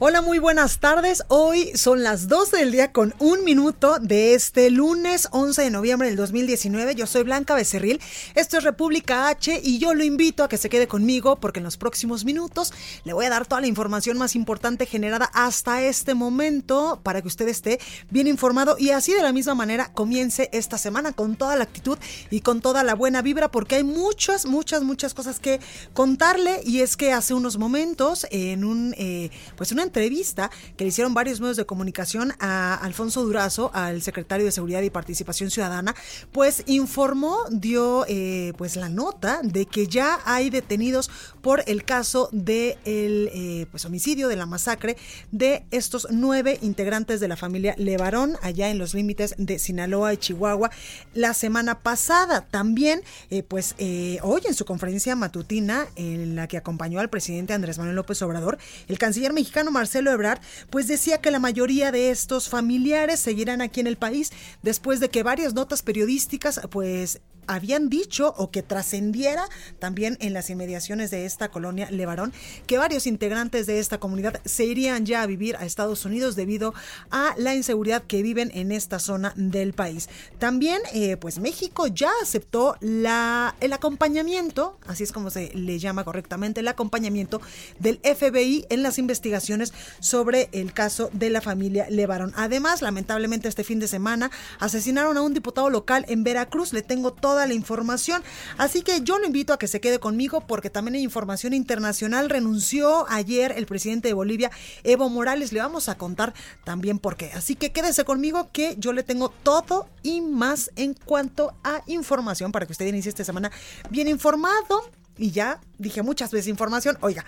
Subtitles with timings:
[0.00, 1.22] Hola, muy buenas tardes.
[1.28, 6.08] Hoy son las 12 del día con un minuto de este lunes 11 de noviembre
[6.08, 6.96] del 2019.
[6.96, 8.00] Yo soy Blanca Becerril.
[8.34, 11.64] Esto es República H y yo lo invito a que se quede conmigo porque en
[11.64, 12.72] los próximos minutos
[13.04, 17.28] le voy a dar toda la información más importante generada hasta este momento para que
[17.28, 17.78] usted esté
[18.10, 21.98] bien informado y así de la misma manera comience esta semana con toda la actitud
[22.30, 25.60] y con toda la buena vibra porque hay muchas, muchas, muchas cosas que
[25.92, 30.88] contarle y es que hace unos momentos en un, eh, pues una entrevista que le
[30.88, 35.94] hicieron varios medios de comunicación a Alfonso Durazo, al secretario de Seguridad y Participación Ciudadana,
[36.32, 41.10] pues informó, dio eh, pues la nota de que ya hay detenidos
[41.42, 44.96] por el caso de el eh, pues homicidio de la masacre
[45.30, 50.16] de estos nueve integrantes de la familia Levarón allá en los límites de Sinaloa y
[50.16, 50.70] Chihuahua
[51.14, 52.40] la semana pasada.
[52.40, 53.76] También eh, pues
[54.22, 58.58] hoy en su conferencia matutina en la que acompañó al presidente Andrés Manuel López Obrador,
[58.88, 63.80] el canciller mexicano Marcelo Ebrard, pues decía que la mayoría de estos familiares seguirán aquí
[63.80, 69.48] en el país después de que varias notas periodísticas pues habían dicho o que trascendiera
[69.78, 72.32] también en las inmediaciones de esta colonia Levarón
[72.66, 76.74] que varios integrantes de esta comunidad se irían ya a vivir a Estados Unidos debido
[77.10, 80.08] a la inseguridad que viven en esta zona del país.
[80.38, 86.04] También, eh, pues México ya aceptó la, el acompañamiento, así es como se le llama
[86.04, 87.40] correctamente, el acompañamiento
[87.78, 92.32] del FBI en las investigaciones sobre el caso de la familia Levarón.
[92.36, 96.72] Además, lamentablemente este fin de semana asesinaron a un diputado local en Veracruz.
[96.72, 98.22] Le tengo todo toda la información.
[98.58, 102.30] Así que yo lo invito a que se quede conmigo porque también hay información internacional.
[102.30, 104.52] Renunció ayer el presidente de Bolivia,
[104.84, 105.52] Evo Morales.
[105.52, 107.32] Le vamos a contar también por qué.
[107.32, 112.52] Así que quédese conmigo que yo le tengo todo y más en cuanto a información
[112.52, 113.50] para que usted inicie esta semana
[113.90, 114.88] bien informado.
[115.18, 116.98] Y ya dije muchas veces información.
[117.00, 117.24] Oiga.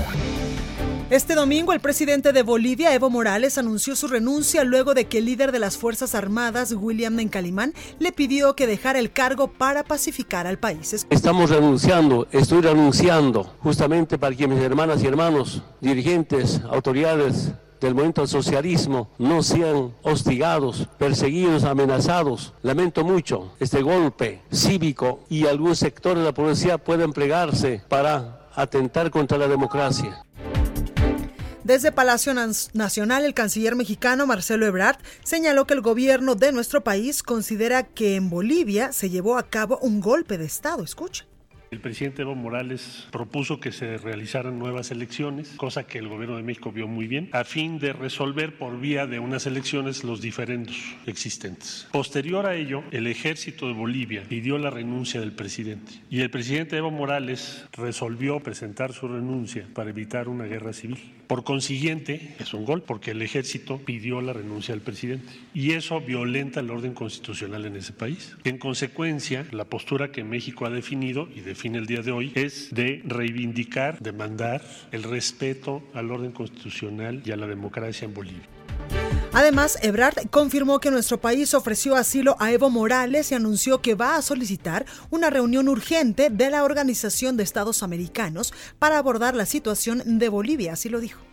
[1.11, 5.25] Este domingo el presidente de Bolivia, Evo Morales, anunció su renuncia luego de que el
[5.25, 10.47] líder de las Fuerzas Armadas, William Mencalimán, le pidió que dejara el cargo para pacificar
[10.47, 11.07] al país.
[11.09, 18.21] Estamos renunciando, estoy renunciando justamente para que mis hermanas y hermanos, dirigentes, autoridades del movimiento
[18.21, 22.53] al socialismo no sean hostigados, perseguidos, amenazados.
[22.61, 29.11] Lamento mucho este golpe cívico y algunos sectores de la policía pueden plegarse para atentar
[29.11, 30.25] contra la democracia.
[31.69, 37.23] Desde Palacio Nacional, el canciller mexicano Marcelo Ebrard señaló que el gobierno de nuestro país
[37.23, 40.83] considera que en Bolivia se llevó a cabo un golpe de Estado.
[40.83, 41.27] Escucha.
[41.71, 46.43] El presidente Evo Morales propuso que se realizaran nuevas elecciones, cosa que el gobierno de
[46.43, 50.77] México vio muy bien, a fin de resolver por vía de unas elecciones los diferendos
[51.07, 51.87] existentes.
[51.93, 56.79] Posterior a ello, el ejército de Bolivia pidió la renuncia del presidente y el presidente
[56.79, 60.99] Evo Morales resolvió presentar su renuncia para evitar una guerra civil.
[61.29, 66.01] Por consiguiente, es un gol porque el ejército pidió la renuncia del presidente y eso
[66.01, 68.35] violenta el orden constitucional en ese país.
[68.45, 72.69] En consecuencia, la postura que México ha definido y define el día de hoy es
[72.71, 74.63] de reivindicar, demandar
[74.93, 78.49] el respeto al orden constitucional y a la democracia en Bolivia.
[79.33, 84.15] Además, Ebrard confirmó que nuestro país ofreció asilo a Evo Morales y anunció que va
[84.15, 90.19] a solicitar una reunión urgente de la Organización de Estados Americanos para abordar la situación
[90.21, 91.28] de Bolivia, así lo dijo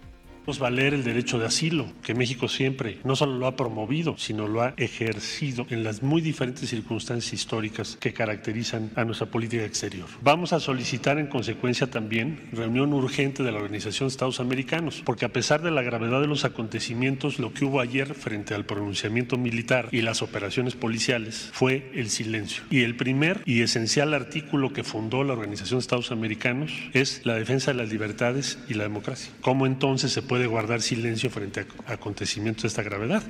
[0.60, 4.62] valer el derecho de asilo, que México siempre no solo lo ha promovido, sino lo
[4.62, 10.08] ha ejercido en las muy diferentes circunstancias históricas que caracterizan a nuestra política exterior.
[10.22, 15.26] Vamos a solicitar en consecuencia también reunión urgente de la Organización de Estados Americanos, porque
[15.26, 19.38] a pesar de la gravedad de los acontecimientos, lo que hubo ayer frente al pronunciamiento
[19.38, 22.64] militar y las operaciones policiales fue el silencio.
[22.70, 27.36] Y el primer y esencial artículo que fundó la Organización de Estados Americanos es la
[27.36, 29.32] defensa de las libertades y la democracia.
[29.42, 33.24] ¿Cómo entonces se puede puede guardar silencio frente a acontecimientos de esta gravedad.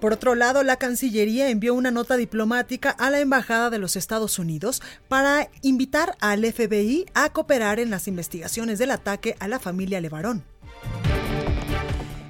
[0.00, 4.38] Por otro lado, la Cancillería envió una nota diplomática a la Embajada de los Estados
[4.38, 10.00] Unidos para invitar al FBI a cooperar en las investigaciones del ataque a la familia
[10.00, 10.44] Levarón.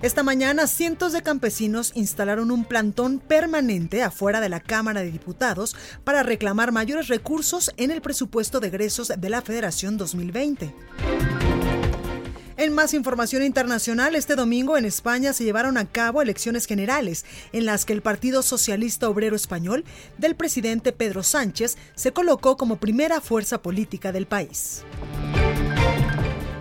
[0.01, 5.77] Esta mañana, cientos de campesinos instalaron un plantón permanente afuera de la Cámara de Diputados
[6.05, 10.75] para reclamar mayores recursos en el presupuesto de egresos de la Federación 2020.
[12.57, 17.67] En más información internacional, este domingo en España se llevaron a cabo elecciones generales en
[17.67, 19.85] las que el Partido Socialista Obrero Español
[20.19, 24.85] del presidente Pedro Sánchez se colocó como primera fuerza política del país.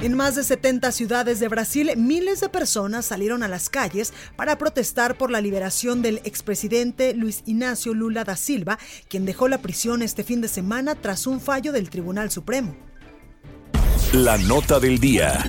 [0.02, 4.58] En más de 70 ciudades de Brasil, miles de personas salieron a las calles para
[4.58, 10.02] protestar por la liberación del expresidente Luis Ignacio Lula da Silva, quien dejó la prisión
[10.02, 12.76] este fin de semana tras un fallo del Tribunal Supremo.
[14.14, 15.44] La nota del día.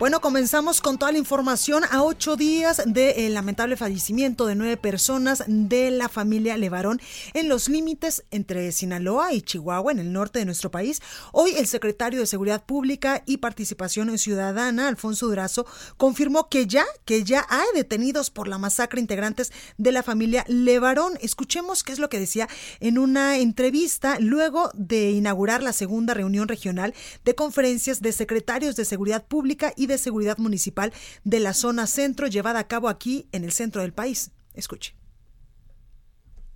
[0.00, 5.44] Bueno, comenzamos con toda la información a ocho días del lamentable fallecimiento de nueve personas
[5.46, 7.02] de la familia Levarón
[7.34, 11.02] en los límites entre Sinaloa y Chihuahua, en el norte de nuestro país.
[11.32, 15.66] Hoy el secretario de Seguridad Pública y Participación Ciudadana, Alfonso Durazo,
[15.98, 21.18] confirmó que ya, que ya hay detenidos por la masacre integrantes de la familia Levarón.
[21.20, 22.48] Escuchemos qué es lo que decía
[22.80, 26.94] en una entrevista luego de inaugurar la segunda reunión regional
[27.26, 30.92] de conferencias de secretarios de Seguridad Pública y de Seguridad Municipal
[31.24, 34.30] de la zona centro llevada a cabo aquí en el centro del país.
[34.54, 34.94] Escuche.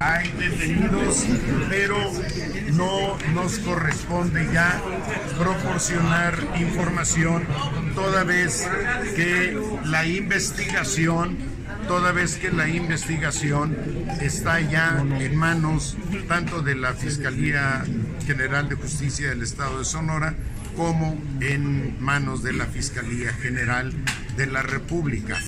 [0.01, 1.25] Hay detenidos,
[1.71, 1.97] pero
[2.73, 4.83] no nos corresponde ya
[5.39, 7.47] proporcionar información
[7.95, 8.69] toda vez
[9.15, 11.39] que la investigación,
[11.87, 13.77] toda vez que la investigación
[14.21, 15.97] está ya en manos
[16.29, 17.85] tanto de la Fiscalía
[18.27, 20.35] General de Justicia del Estado de Sonora
[20.77, 23.93] como en manos de la Fiscalía General
[24.37, 25.43] de la República.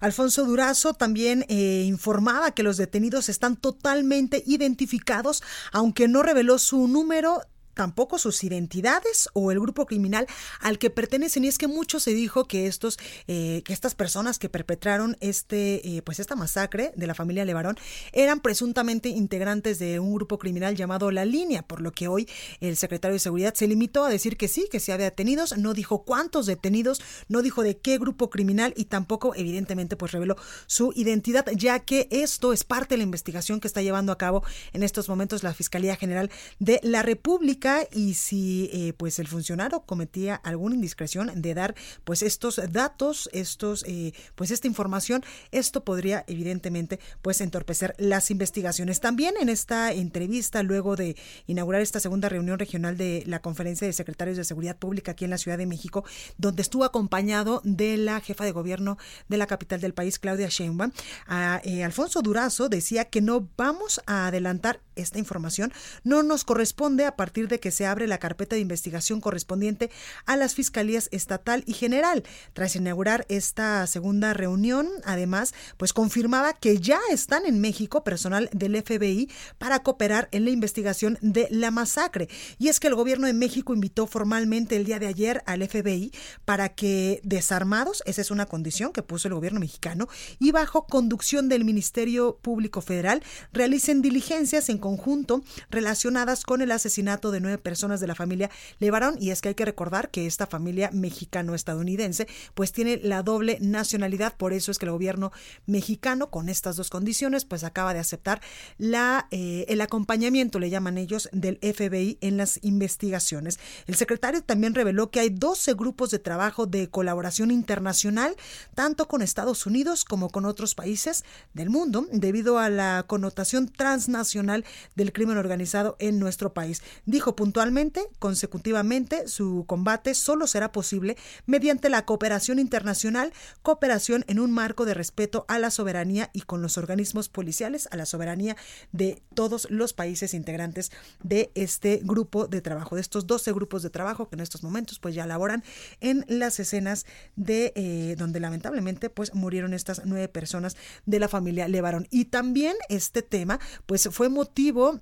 [0.00, 5.42] Alfonso Durazo también eh, informaba que los detenidos están totalmente identificados,
[5.72, 7.42] aunque no reveló su número
[7.78, 10.26] tampoco sus identidades o el grupo criminal
[10.60, 11.44] al que pertenecen.
[11.44, 12.98] Y es que mucho se dijo que estos,
[13.28, 17.76] eh, que estas personas que perpetraron este, eh, pues esta masacre de la familia Levarón
[18.12, 22.28] eran presuntamente integrantes de un grupo criminal llamado La Línea, por lo que hoy
[22.58, 25.72] el secretario de Seguridad se limitó a decir que sí, que se había detenidos, no
[25.72, 30.34] dijo cuántos detenidos, no dijo de qué grupo criminal y tampoco evidentemente pues reveló
[30.66, 34.42] su identidad, ya que esto es parte de la investigación que está llevando a cabo
[34.72, 39.80] en estos momentos la Fiscalía General de la República y si eh, pues el funcionario
[39.80, 46.24] cometía alguna indiscreción de dar pues estos datos, estos eh, pues esta información, esto podría
[46.26, 49.00] evidentemente pues entorpecer las investigaciones.
[49.00, 53.92] También en esta entrevista luego de inaugurar esta segunda reunión regional de la Conferencia de
[53.92, 56.04] Secretarios de Seguridad Pública aquí en la Ciudad de México,
[56.36, 58.98] donde estuvo acompañado de la jefa de gobierno
[59.28, 60.92] de la capital del país, Claudia Sheinbaum,
[61.26, 65.72] a, eh, Alfonso Durazo decía que no vamos a adelantar esta información,
[66.04, 69.90] no nos corresponde a partir de que se abre la carpeta de investigación correspondiente
[70.26, 72.24] a las fiscalías estatal y general.
[72.52, 78.80] Tras inaugurar esta segunda reunión, además, pues confirmaba que ya están en México personal del
[78.82, 82.28] FBI para cooperar en la investigación de la masacre.
[82.58, 86.12] Y es que el gobierno de México invitó formalmente el día de ayer al FBI
[86.44, 91.48] para que desarmados, esa es una condición que puso el gobierno mexicano, y bajo conducción
[91.48, 98.00] del Ministerio Público Federal, realicen diligencias en conjunto relacionadas con el asesinato de nueve personas
[98.00, 99.16] de la familia Levarón.
[99.20, 104.36] Y es que hay que recordar que esta familia mexicano-estadounidense pues tiene la doble nacionalidad,
[104.36, 105.32] por eso es que el gobierno
[105.66, 108.40] mexicano con estas dos condiciones pues acaba de aceptar
[108.78, 113.58] la, eh, el acompañamiento, le llaman ellos, del FBI en las investigaciones.
[113.86, 118.36] El secretario también reveló que hay 12 grupos de trabajo de colaboración internacional,
[118.74, 124.64] tanto con Estados Unidos como con otros países del mundo, debido a la connotación transnacional
[124.94, 126.82] del crimen organizado en nuestro país.
[127.06, 131.16] Dijo puntualmente, consecutivamente, su combate solo será posible
[131.46, 133.32] mediante la cooperación internacional,
[133.62, 137.96] cooperación en un marco de respeto a la soberanía y con los organismos policiales, a
[137.96, 138.56] la soberanía
[138.92, 140.90] de todos los países integrantes
[141.22, 144.98] de este grupo de trabajo, de estos 12 grupos de trabajo que en estos momentos
[144.98, 145.64] pues ya laboran
[146.00, 147.06] en las escenas
[147.36, 152.06] de eh, donde lamentablemente pues murieron estas nueve personas de la familia Levarón.
[152.10, 155.00] Y también este tema pues fue motivo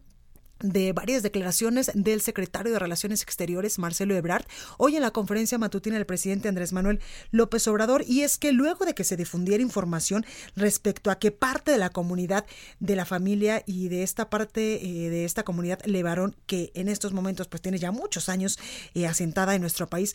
[0.60, 4.46] de varias declaraciones del secretario de Relaciones Exteriores, Marcelo Ebrard,
[4.78, 8.84] hoy en la conferencia matutina del presidente Andrés Manuel López Obrador, y es que luego
[8.84, 12.46] de que se difundiera información respecto a que parte de la comunidad
[12.80, 17.12] de la familia y de esta parte eh, de esta comunidad Levarón, que en estos
[17.12, 18.58] momentos pues tiene ya muchos años
[18.94, 20.14] eh, asentada en nuestro país,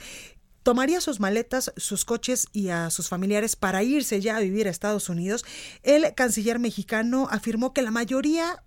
[0.64, 4.72] tomaría sus maletas, sus coches y a sus familiares para irse ya a vivir a
[4.72, 5.46] Estados Unidos,
[5.84, 8.64] el canciller mexicano afirmó que la mayoría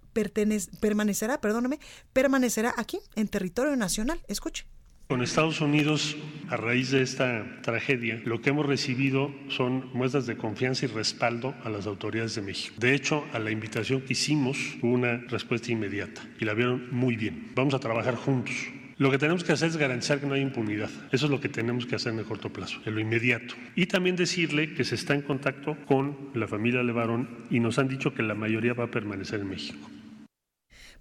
[0.80, 1.80] permanecerá, perdóname,
[2.12, 4.20] permanecerá aquí en territorio nacional.
[4.28, 4.66] Escuche.
[5.08, 6.16] Con Estados Unidos,
[6.48, 11.54] a raíz de esta tragedia, lo que hemos recibido son muestras de confianza y respaldo
[11.62, 12.74] a las autoridades de México.
[12.78, 17.16] De hecho, a la invitación que hicimos hubo una respuesta inmediata y la vieron muy
[17.16, 17.52] bien.
[17.54, 18.54] Vamos a trabajar juntos.
[18.96, 20.90] Lo que tenemos que hacer es garantizar que no hay impunidad.
[21.10, 23.54] Eso es lo que tenemos que hacer en el corto plazo, en lo inmediato.
[23.74, 27.88] Y también decirle que se está en contacto con la familia Levarón y nos han
[27.88, 29.90] dicho que la mayoría va a permanecer en México.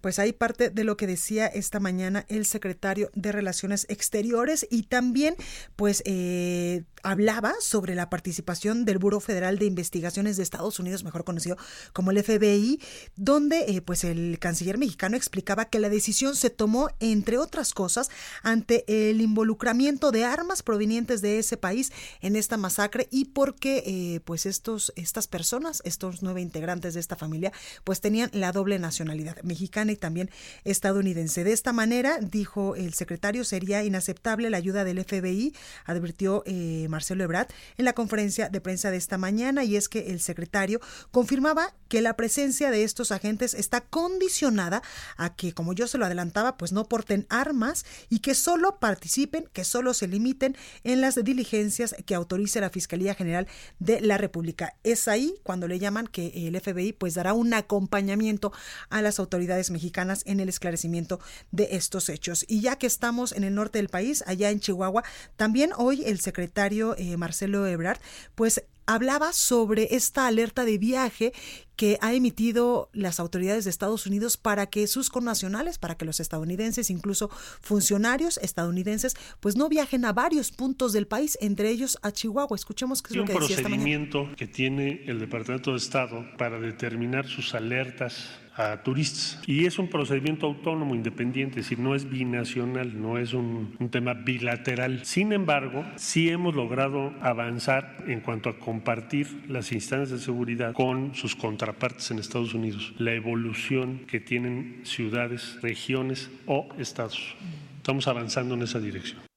[0.01, 4.83] Pues ahí parte de lo que decía esta mañana el secretario de Relaciones Exteriores y
[4.83, 5.35] también
[5.77, 11.23] pues eh, hablaba sobre la participación del Buró Federal de Investigaciones de Estados Unidos, mejor
[11.23, 11.57] conocido
[11.91, 12.79] como el FBI,
[13.15, 18.09] donde eh, pues el canciller mexicano explicaba que la decisión se tomó entre otras cosas
[18.41, 21.91] ante el involucramiento de armas provenientes de ese país
[22.21, 27.15] en esta masacre y porque eh, pues estos estas personas, estos nueve integrantes de esta
[27.15, 27.51] familia,
[27.83, 30.29] pues tenían la doble nacionalidad mexicana y también
[30.63, 31.43] estadounidense.
[31.43, 35.53] De esta manera, dijo el secretario, sería inaceptable la ayuda del FBI,
[35.85, 37.47] advirtió eh, Marcelo Ebrard
[37.77, 40.79] en la conferencia de prensa de esta mañana, y es que el secretario
[41.11, 44.81] confirmaba que la presencia de estos agentes está condicionada
[45.17, 49.49] a que, como yo se lo adelantaba, pues no porten armas y que solo participen,
[49.53, 53.47] que solo se limiten en las diligencias que autorice la Fiscalía General
[53.79, 54.75] de la República.
[54.83, 58.53] Es ahí cuando le llaman que el FBI pues dará un acompañamiento
[58.89, 61.19] a las autoridades mexicanas en el esclarecimiento
[61.51, 62.45] de estos hechos.
[62.47, 65.03] Y ya que estamos en el norte del país, allá en Chihuahua,
[65.35, 67.99] también hoy el secretario eh, Marcelo Ebrard,
[68.35, 71.33] pues hablaba sobre esta alerta de viaje
[71.75, 76.19] que ha emitido las autoridades de Estados Unidos para que sus connacionales, para que los
[76.19, 77.29] estadounidenses, incluso
[77.61, 82.55] funcionarios estadounidenses, pues no viajen a varios puntos del país, entre ellos a Chihuahua.
[82.55, 83.83] Escuchemos qué es lo que decía esta mañana.
[83.99, 89.41] Un procedimiento que tiene el Departamento de Estado para determinar sus alertas a turistas.
[89.47, 93.89] Y es un procedimiento autónomo, independiente, es decir, no es binacional, no es un, un,
[93.89, 95.05] tema bilateral.
[95.05, 101.15] Sin embargo, sí hemos logrado avanzar en cuanto a compartir las instancias de seguridad con
[101.15, 107.35] sus contrapartes en Estados Unidos, la evolución que tienen ciudades, regiones o estados.
[107.77, 109.32] Estamos avanzando en esa dirección.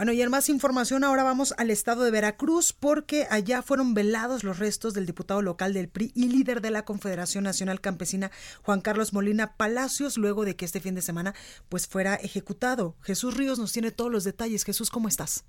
[0.00, 4.44] Bueno, y en más información ahora vamos al estado de Veracruz porque allá fueron velados
[4.44, 8.30] los restos del diputado local del PRI y líder de la Confederación Nacional Campesina
[8.62, 11.34] Juan Carlos Molina Palacios luego de que este fin de semana
[11.68, 12.96] pues fuera ejecutado.
[13.02, 14.64] Jesús Ríos nos tiene todos los detalles.
[14.64, 15.44] Jesús, ¿cómo estás?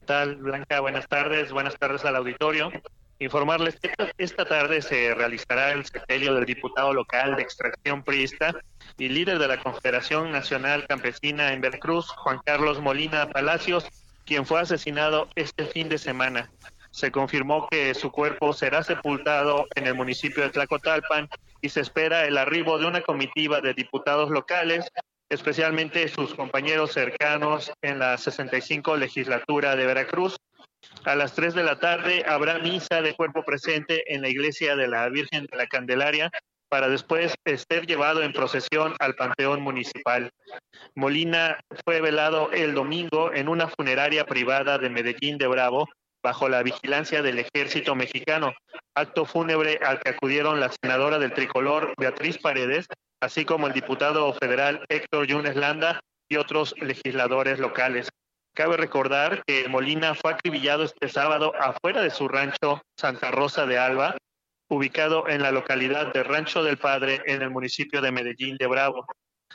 [0.00, 0.80] ¿Qué tal, Blanca?
[0.80, 1.50] Buenas tardes.
[1.50, 2.70] Buenas tardes al auditorio.
[3.20, 8.54] Informarles que esta tarde se realizará el sepelio del diputado local de extracción priista
[8.96, 13.86] y líder de la Confederación Nacional Campesina en Veracruz, Juan Carlos Molina Palacios,
[14.24, 16.50] quien fue asesinado este fin de semana.
[16.92, 21.28] Se confirmó que su cuerpo será sepultado en el municipio de Tlacotalpan
[21.60, 24.90] y se espera el arribo de una comitiva de diputados locales
[25.30, 30.36] especialmente sus compañeros cercanos en la 65 legislatura de Veracruz.
[31.04, 34.88] A las 3 de la tarde habrá misa de cuerpo presente en la iglesia de
[34.88, 36.30] la Virgen de la Candelaria
[36.68, 40.30] para después ser llevado en procesión al Panteón Municipal.
[40.94, 45.88] Molina fue velado el domingo en una funeraria privada de Medellín de Bravo
[46.22, 48.52] bajo la vigilancia del ejército mexicano,
[48.94, 52.86] acto fúnebre al que acudieron la senadora del tricolor Beatriz Paredes,
[53.20, 58.08] así como el diputado federal Héctor Yunes Landa y otros legisladores locales.
[58.54, 63.78] Cabe recordar que Molina fue acribillado este sábado afuera de su rancho Santa Rosa de
[63.78, 64.16] Alba,
[64.68, 69.06] ubicado en la localidad de Rancho del Padre, en el municipio de Medellín de Bravo.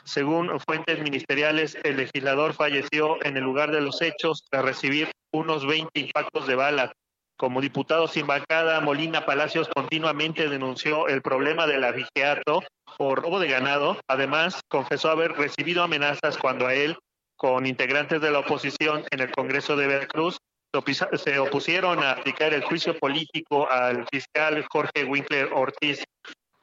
[0.04, 5.66] Según fuentes ministeriales, el legislador falleció en el lugar de los hechos tras recibir unos
[5.66, 6.92] 20 impactos de bala.
[7.36, 12.62] Como diputado sin bancada, Molina Palacios continuamente denunció el problema del abigeato
[12.98, 13.98] o robo de ganado.
[14.08, 16.96] Además, confesó haber recibido amenazas cuando a él,
[17.36, 20.38] con integrantes de la oposición en el Congreso de Veracruz,
[21.14, 26.04] se opusieron a aplicar el juicio político al fiscal Jorge Winkler Ortiz.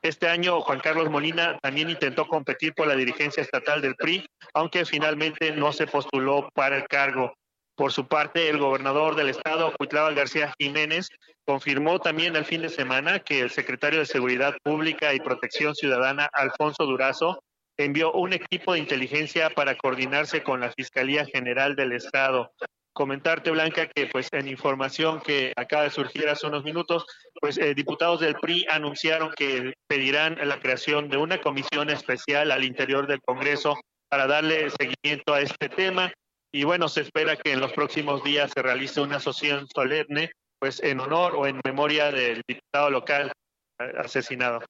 [0.01, 4.85] Este año Juan Carlos Molina también intentó competir por la dirigencia estatal del PRI, aunque
[4.85, 7.33] finalmente no se postuló para el cargo.
[7.75, 11.09] Por su parte, el gobernador del estado, Cuitlava García Jiménez,
[11.45, 16.29] confirmó también el fin de semana que el secretario de Seguridad Pública y Protección Ciudadana,
[16.33, 17.41] Alfonso Durazo,
[17.77, 22.51] envió un equipo de inteligencia para coordinarse con la Fiscalía General del Estado.
[22.93, 27.05] Comentarte, Blanca, que pues en información que acaba de surgir hace unos minutos,
[27.41, 32.63] pues eh, diputados del PRI anunciaron que pedirán la creación de una comisión especial al
[32.63, 36.13] interior del Congreso para darle seguimiento a este tema
[36.55, 40.83] y bueno, se espera que en los próximos días se realice una asociación solemne, pues
[40.83, 43.31] en honor o en memoria del diputado local
[43.79, 44.61] eh, asesinado.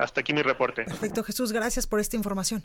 [0.00, 0.84] Hasta aquí mi reporte.
[0.84, 2.64] Perfecto, Jesús, gracias por esta información.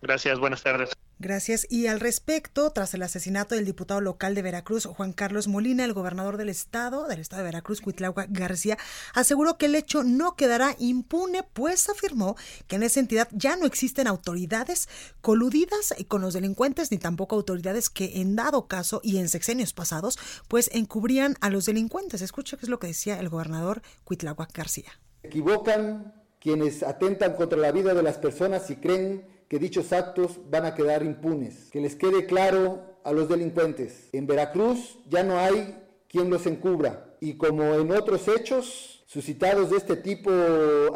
[0.00, 0.90] Gracias, buenas tardes.
[1.18, 1.66] Gracias.
[1.70, 5.92] Y al respecto, tras el asesinato del diputado local de Veracruz, Juan Carlos Molina, el
[5.92, 8.78] gobernador del estado, del estado de Veracruz, Cuitlagua García,
[9.14, 12.36] aseguró que el hecho no quedará impune, pues afirmó
[12.66, 14.88] que en esa entidad ya no existen autoridades
[15.20, 20.18] coludidas con los delincuentes, ni tampoco autoridades que en dado caso y en sexenios pasados,
[20.48, 22.22] pues encubrían a los delincuentes.
[22.22, 24.90] Escucha qué es lo que decía el gobernador Cuitlagua García.
[25.22, 30.64] Equivocan quienes atentan contra la vida de las personas y creen que dichos actos van
[30.64, 31.70] a quedar impunes.
[31.70, 34.08] Que les quede claro a los delincuentes.
[34.12, 37.14] En Veracruz ya no hay quien los encubra.
[37.20, 40.30] Y como en otros hechos suscitados de este tipo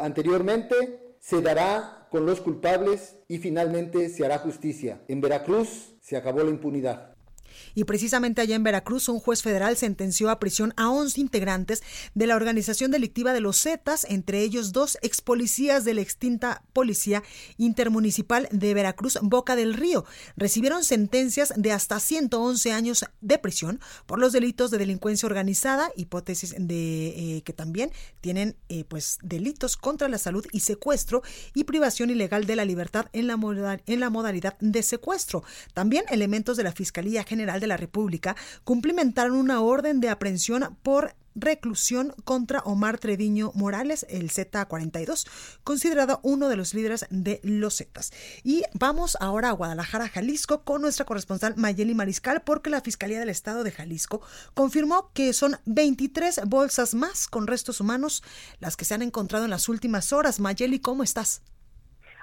[0.01, 5.01] anteriormente, se dará con los culpables y finalmente se hará justicia.
[5.07, 7.16] En Veracruz se acabó la impunidad.
[7.75, 12.27] Y precisamente allá en Veracruz, un juez federal sentenció a prisión a 11 integrantes de
[12.27, 17.23] la organización delictiva de los Zetas, entre ellos dos ex policías de la extinta Policía
[17.57, 20.05] Intermunicipal de Veracruz, Boca del Río.
[20.35, 26.55] Recibieron sentencias de hasta 111 años de prisión por los delitos de delincuencia organizada, hipótesis
[26.57, 27.91] de eh, que también
[28.21, 31.21] tienen eh, pues delitos contra la salud y secuestro
[31.53, 35.43] y privación ilegal de la libertad en la, en la modalidad de secuestro.
[35.73, 41.15] También elementos de la Fiscalía General de la República cumplimentaron una orden de aprehensión por
[41.37, 45.27] reclusión contra Omar Treviño Morales, el Z42,
[45.63, 48.11] considerado uno de los líderes de los Zetas.
[48.43, 53.29] Y vamos ahora a Guadalajara, Jalisco, con nuestra corresponsal Mayeli Mariscal, porque la Fiscalía del
[53.29, 54.21] Estado de Jalisco
[54.53, 58.23] confirmó que son 23 bolsas más con restos humanos
[58.59, 60.39] las que se han encontrado en las últimas horas.
[60.39, 61.41] Mayeli, ¿cómo estás?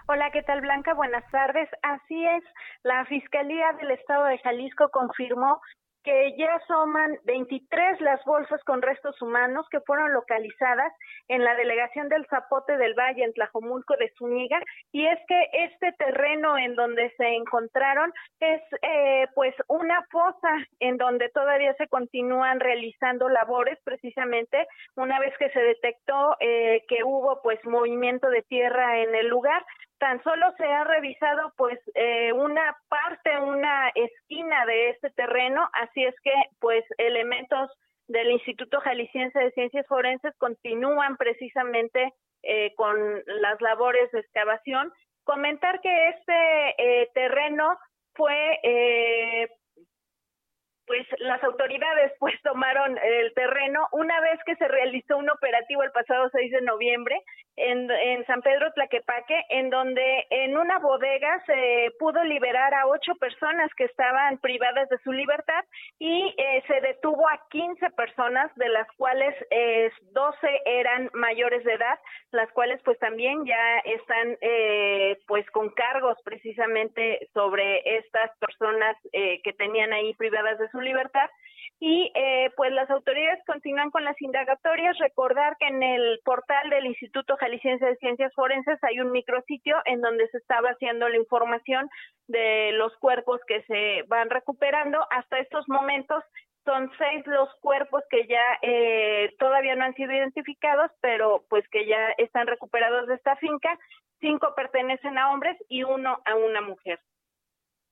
[0.07, 0.93] Hola, ¿qué tal Blanca?
[0.93, 1.67] Buenas tardes.
[1.81, 2.45] Así es,
[2.83, 5.63] la Fiscalía del Estado de Jalisco confirmó
[6.05, 10.93] que ya suman 23 las bolsas con restos humanos que fueron localizadas
[11.29, 14.61] en la delegación del Zapote del Valle en Tlajomulco de Zúñiga
[14.93, 20.99] y es que este terreno en donde se encontraron es eh, pues una fosa en
[20.99, 27.41] donde todavía se continúan realizando labores precisamente una vez que se detectó eh, que hubo
[27.43, 29.65] pues movimiento de tierra en el lugar
[29.99, 36.05] tan solo se ha revisado pues eh, una parte, una esquina de este terreno, así
[36.05, 37.71] es que pues elementos
[38.09, 44.93] del Instituto Jalisciense de Ciencias Forenses continúan precisamente eh, con las labores de excavación.
[45.25, 47.79] Comentar que este eh, terreno
[48.15, 48.61] fue
[50.87, 55.93] pues las autoridades pues tomaron el terreno una vez que se realizó un operativo el
[55.93, 57.23] pasado 6 de noviembre
[57.57, 63.71] en, San Pedro Tlaquepaque, en donde en una bodega se pudo liberar a ocho personas
[63.77, 65.65] que estaban privadas de su libertad
[65.99, 71.75] y eh, se detuvo a 15 personas, de las cuales eh, 12 eran mayores de
[71.75, 71.99] edad,
[72.33, 79.41] las cuales pues también ya están eh, pues con cargos precisamente sobre estas personas eh,
[79.43, 81.31] que tenían ahí privadas de su libertad
[81.81, 84.97] y eh, pues las autoridades continúan con las indagatorias.
[84.99, 90.01] Recordar que en el portal del Instituto Jalisciense de Ciencias Forenses hay un micrositio en
[90.01, 91.91] donde se estaba haciendo la información
[92.29, 94.99] de los cuerpos que se van recuperando.
[95.11, 96.23] Hasta estos momentos
[96.65, 101.87] son seis los cuerpos que ya eh, todavía no han sido identificados, pero pues que
[101.87, 103.79] ya están recuperados de esta finca.
[104.21, 106.99] Cinco pertenecen a hombres y uno a una mujer.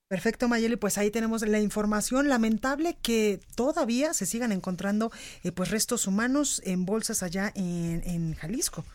[0.07, 2.29] Perfecto, Mayeli, pues ahí tenemos la información.
[2.29, 5.11] Lamentable que todavía se sigan encontrando
[5.43, 8.85] eh, pues restos humanos en bolsas allá en, en Jalisco.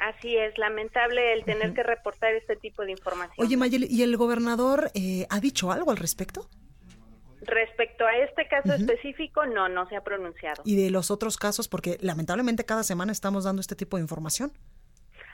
[0.00, 3.34] Así es, lamentable el tener que reportar este tipo de información.
[3.36, 6.48] Oye, Mayeli, ¿y el gobernador eh, ha dicho algo al respecto?
[7.42, 10.62] Respecto a este caso específico, no, no se ha pronunciado.
[10.64, 11.68] ¿Y de los otros casos?
[11.68, 14.52] Porque lamentablemente cada semana estamos dando este tipo de información.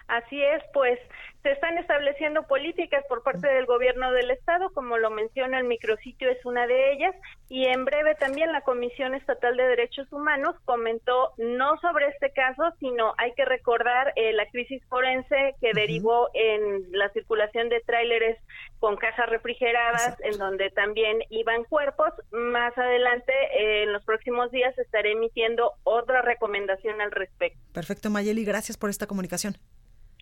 [0.09, 0.99] Así es, pues
[1.43, 6.29] se están estableciendo políticas por parte del gobierno del estado, como lo menciona el micrositio
[6.29, 7.15] es una de ellas,
[7.49, 12.65] y en breve también la Comisión Estatal de Derechos Humanos comentó no sobre este caso,
[12.81, 18.39] sino hay que recordar eh, la crisis forense que derivó en la circulación de tráileres
[18.81, 22.13] con cajas refrigeradas, en donde también iban cuerpos.
[22.33, 27.59] Más adelante, eh, en los próximos días, estaré emitiendo otra recomendación al respecto.
[27.73, 29.57] Perfecto, Mayeli, gracias por esta comunicación.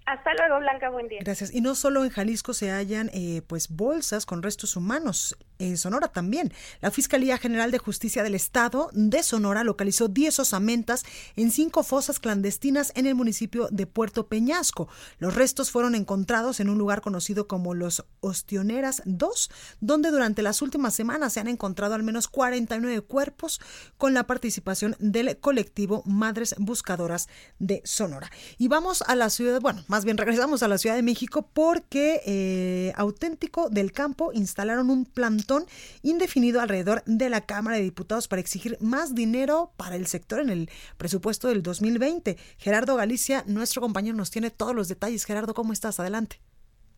[0.06, 1.20] Hasta luego, Blanca, buen día.
[1.22, 1.52] Gracias.
[1.52, 6.08] Y no solo en Jalisco se hallan eh, pues bolsas con restos humanos, en Sonora
[6.08, 6.52] también.
[6.80, 11.04] La Fiscalía General de Justicia del Estado de Sonora localizó 10 osamentas
[11.36, 14.88] en cinco fosas clandestinas en el municipio de Puerto Peñasco.
[15.18, 20.62] Los restos fueron encontrados en un lugar conocido como Los Ostioneras 2, donde durante las
[20.62, 23.60] últimas semanas se han encontrado al menos 49 cuerpos
[23.96, 28.30] con la participación del colectivo Madres Buscadoras de Sonora.
[28.58, 32.20] Y vamos a la ciudad, bueno, más bien regresamos a la Ciudad de México porque
[32.26, 35.66] eh, Auténtico del Campo instalaron un plantón
[36.02, 40.50] indefinido alrededor de la Cámara de Diputados para exigir más dinero para el sector en
[40.50, 42.36] el presupuesto del 2020.
[42.58, 45.24] Gerardo Galicia, nuestro compañero, nos tiene todos los detalles.
[45.26, 46.00] Gerardo, ¿cómo estás?
[46.00, 46.40] Adelante.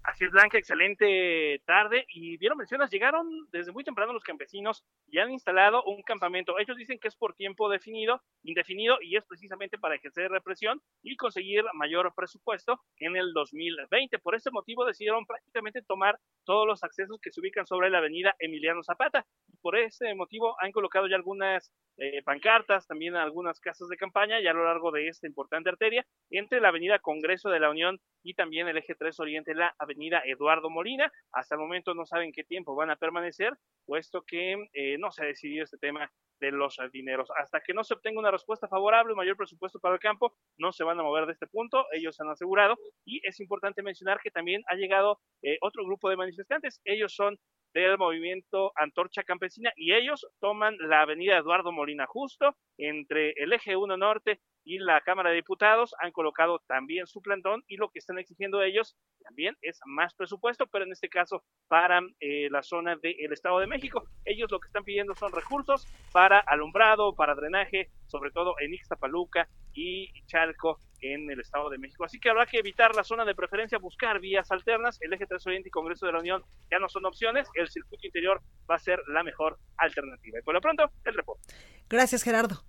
[0.06, 2.06] Así es, Blanca, excelente tarde.
[2.10, 6.60] Y vieron mencionas, llegaron desde muy temprano los campesinos y han instalado un campamento.
[6.60, 11.16] Ellos dicen que es por tiempo definido, indefinido, y es precisamente para ejercer represión y
[11.16, 14.20] conseguir mayor presupuesto en el 2020.
[14.20, 18.36] Por este motivo decidieron prácticamente tomar todos los accesos que se ubican sobre la avenida
[18.38, 19.26] Emiliano Zapata.
[19.60, 24.46] Por ese motivo han colocado ya algunas eh, pancartas, también algunas casas de campaña y
[24.46, 28.34] a lo largo de esta importante arteria entre la avenida Congreso de la Unión y
[28.34, 31.10] también el eje 3 Oriente, la avenida Eduardo Molina.
[31.32, 33.52] Hasta el momento no saben qué tiempo van a permanecer,
[33.84, 37.28] puesto que eh, no se ha decidido este tema de los dineros.
[37.36, 40.84] Hasta que no se obtenga una respuesta favorable, mayor presupuesto para el campo, no se
[40.84, 42.76] van a mover de este punto, ellos han asegurado.
[43.04, 47.38] Y es importante mencionar que también ha llegado eh, otro grupo de manifestantes, ellos son
[47.74, 53.76] del movimiento Antorcha Campesina y ellos toman la avenida Eduardo Molina justo entre el eje
[53.76, 58.00] 1 norte y la Cámara de Diputados han colocado también su plantón y lo que
[58.00, 62.96] están exigiendo ellos también es más presupuesto, pero en este caso para eh, la zona
[62.96, 64.04] del Estado de México.
[64.24, 69.48] Ellos lo que están pidiendo son recursos para alumbrado, para drenaje, sobre todo en Ixtapaluca
[69.72, 72.04] y Chalco en el Estado de México.
[72.04, 74.98] Así que habrá que evitar la zona de preferencia, buscar vías alternas.
[75.00, 77.48] El eje 3 Oriente y Congreso de la Unión ya no son opciones.
[77.54, 80.40] El circuito interior va a ser la mejor alternativa.
[80.40, 81.54] Y por lo pronto, el reporte.
[81.88, 82.64] Gracias, Gerardo.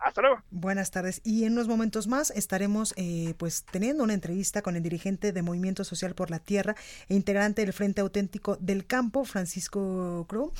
[0.00, 0.42] Hasta luego.
[0.50, 1.20] Buenas tardes.
[1.24, 5.42] Y en unos momentos más estaremos eh, pues teniendo una entrevista con el dirigente de
[5.42, 6.74] Movimiento Social por la Tierra
[7.08, 10.52] e integrante del Frente Auténtico del Campo, Francisco Cruz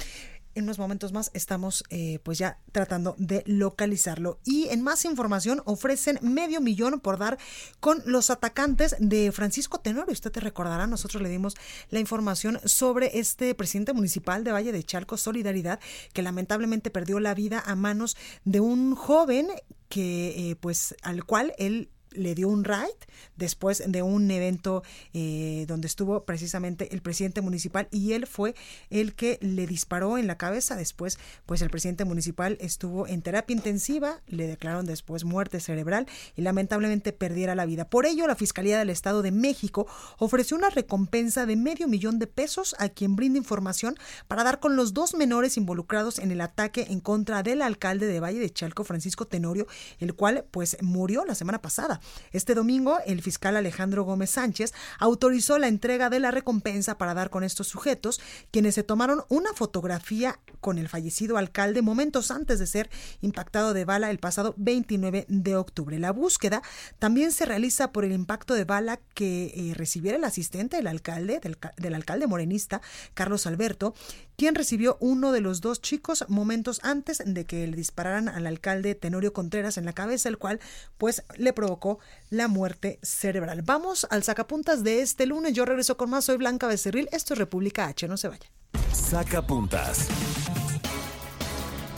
[0.55, 4.39] en unos momentos más estamos eh, pues ya tratando de localizarlo.
[4.45, 7.39] Y en más información ofrecen medio millón por dar
[7.81, 10.13] con los atacantes de Francisco Tenorio.
[10.13, 11.55] Usted te recordará, nosotros le dimos
[11.91, 15.81] la información sobre este presidente municipal de Valle de Chalco, Solidaridad,
[16.13, 19.49] que lamentablemente perdió la vida a manos de un joven
[19.89, 22.89] que eh, pues al cual él le dio un ride
[23.37, 28.55] después de un evento eh, donde estuvo precisamente el presidente municipal y él fue
[28.91, 30.77] el que le disparó en la cabeza.
[30.77, 36.43] Después, pues el presidente municipal estuvo en terapia intensiva, le declararon después muerte cerebral y
[36.43, 37.89] lamentablemente perdiera la vida.
[37.89, 39.87] Por ello, la Fiscalía del Estado de México
[40.19, 43.97] ofreció una recompensa de medio millón de pesos a quien brinde información
[44.29, 48.21] para dar con los dos menores involucrados en el ataque en contra del alcalde de
[48.21, 49.67] Valle de Chalco, Francisco Tenorio,
[49.99, 52.00] el cual pues murió la semana pasada.
[52.33, 57.31] Este domingo, el fiscal Alejandro Gómez Sánchez autorizó la entrega de la recompensa para dar
[57.31, 62.67] con estos sujetos, quienes se tomaron una fotografía con el fallecido alcalde momentos antes de
[62.67, 65.99] ser impactado de bala el pasado 29 de octubre.
[65.99, 66.63] La búsqueda
[66.99, 71.41] también se realiza por el impacto de bala que eh, recibiera el asistente del alcalde,
[71.41, 72.81] del, del alcalde morenista,
[73.15, 73.95] Carlos Alberto,
[74.41, 78.95] quien recibió uno de los dos chicos momentos antes de que le dispararan al alcalde
[78.95, 80.61] Tenorio Contreras en la cabeza, el cual
[80.97, 81.99] pues le provocó
[82.31, 83.61] la muerte cerebral.
[83.61, 85.53] Vamos al sacapuntas de este lunes.
[85.53, 86.25] Yo regreso con más.
[86.25, 87.11] Soy Blanca Becerril.
[87.13, 88.09] Esto es República H.
[88.09, 88.47] No se vaya.
[88.95, 90.09] Sacapuntas.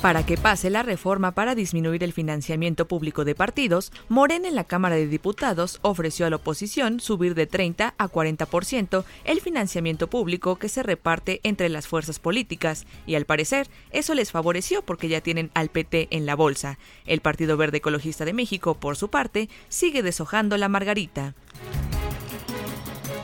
[0.03, 4.65] Para que pase la reforma para disminuir el financiamiento público de partidos, Morena en la
[4.65, 10.57] Cámara de Diputados ofreció a la oposición subir de 30 a 40% el financiamiento público
[10.57, 15.21] que se reparte entre las fuerzas políticas, y al parecer eso les favoreció porque ya
[15.21, 16.81] tienen al PT en la bolsa.
[17.07, 21.37] El Partido Verde Ecologista de México, por su parte, sigue deshojando la margarita.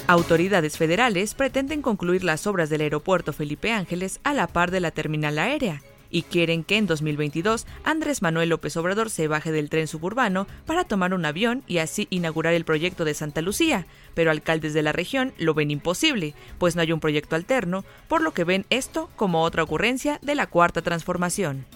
[0.07, 4.93] Autoridades federales pretenden concluir las obras del aeropuerto Felipe Ángeles a la par de la
[4.93, 9.87] terminal aérea y quieren que en 2022 Andrés Manuel López Obrador se baje del tren
[9.87, 14.75] suburbano para tomar un avión y así inaugurar el proyecto de Santa Lucía, pero alcaldes
[14.75, 18.45] de la región lo ven imposible, pues no hay un proyecto alterno, por lo que
[18.45, 21.67] ven esto como otra ocurrencia de la cuarta transformación.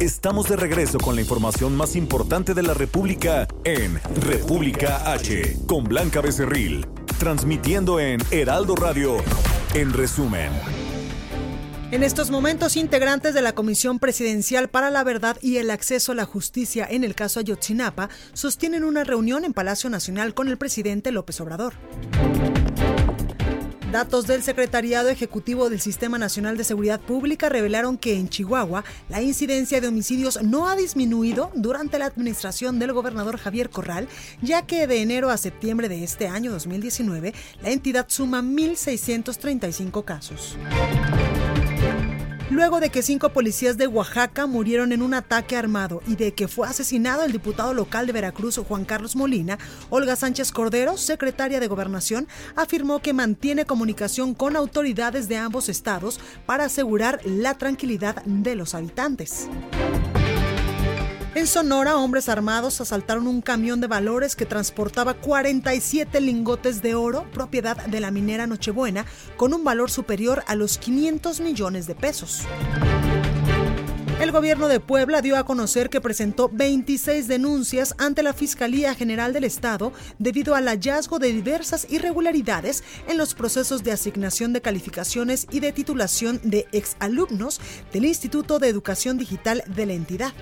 [0.00, 5.82] Estamos de regreso con la información más importante de la República en República H, con
[5.82, 6.86] Blanca Becerril,
[7.18, 9.16] transmitiendo en Heraldo Radio
[9.74, 10.52] en resumen.
[11.90, 16.14] En estos momentos, integrantes de la Comisión Presidencial para la Verdad y el Acceso a
[16.14, 21.10] la Justicia en el caso Ayotzinapa sostienen una reunión en Palacio Nacional con el presidente
[21.10, 21.74] López Obrador.
[23.92, 29.22] Datos del Secretariado Ejecutivo del Sistema Nacional de Seguridad Pública revelaron que en Chihuahua la
[29.22, 34.06] incidencia de homicidios no ha disminuido durante la administración del gobernador Javier Corral,
[34.42, 40.58] ya que de enero a septiembre de este año 2019 la entidad suma 1.635 casos
[42.50, 46.48] luego de que cinco policías de Oaxaca murieron en un ataque armado y de que
[46.48, 49.58] fue asesinado el diputado local de Veracruz, Juan Carlos Molina,
[49.90, 56.20] Olga Sánchez Cordero, secretaria de Gobernación, afirmó que mantiene comunicación con autoridades de ambos estados
[56.46, 59.48] para asegurar la tranquilidad de los habitantes.
[61.38, 67.30] En Sonora, hombres armados asaltaron un camión de valores que transportaba 47 lingotes de oro,
[67.30, 72.42] propiedad de la minera Nochebuena, con un valor superior a los 500 millones de pesos.
[74.20, 79.32] El gobierno de Puebla dio a conocer que presentó 26 denuncias ante la Fiscalía General
[79.32, 85.46] del Estado debido al hallazgo de diversas irregularidades en los procesos de asignación de calificaciones
[85.52, 87.60] y de titulación de exalumnos
[87.92, 90.32] del Instituto de Educación Digital de la entidad.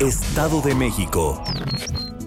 [0.00, 1.44] Estado de México.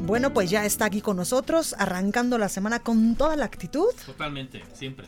[0.01, 3.87] Bueno, pues ya está aquí con nosotros, arrancando la semana con toda la actitud.
[4.05, 5.07] Totalmente, siempre.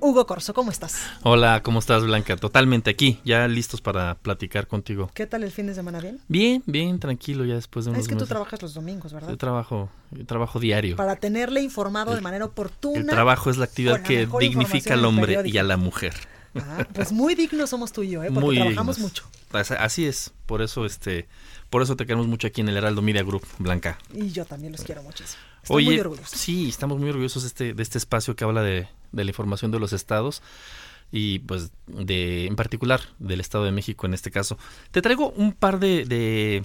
[0.00, 0.98] Hugo Corso, ¿cómo estás?
[1.24, 2.36] Hola, ¿cómo estás, Blanca?
[2.36, 5.10] Totalmente aquí, ya listos para platicar contigo.
[5.12, 6.00] ¿Qué tal el fin de semana?
[6.00, 6.18] ¿Bien?
[6.28, 9.28] Bien, bien, tranquilo, ya después de unos Es que tú trabajas los domingos, ¿verdad?
[9.28, 10.96] Yo trabajo, yo trabajo diario.
[10.96, 13.00] Para tenerle informado de manera oportuna.
[13.00, 16.14] El trabajo es la actividad la que dignifica al hombre y a la mujer.
[16.54, 18.28] Ah, pues muy dignos somos tú y yo, ¿eh?
[18.28, 19.12] Porque Muy trabajamos dignos.
[19.12, 19.35] mucho.
[19.52, 21.28] As- Así es, por eso este,
[21.70, 23.98] por eso te queremos mucho aquí en el Heraldo Media Group, Blanca.
[24.12, 25.40] Y yo también los quiero muchísimo.
[25.62, 26.36] Estoy muy orgulloso.
[26.36, 29.70] sí, estamos muy orgullosos de este, de este espacio que habla de, de la información
[29.70, 30.42] de los estados
[31.12, 34.58] y pues de en particular del Estado de México en este caso.
[34.90, 36.62] Te traigo un par de, de,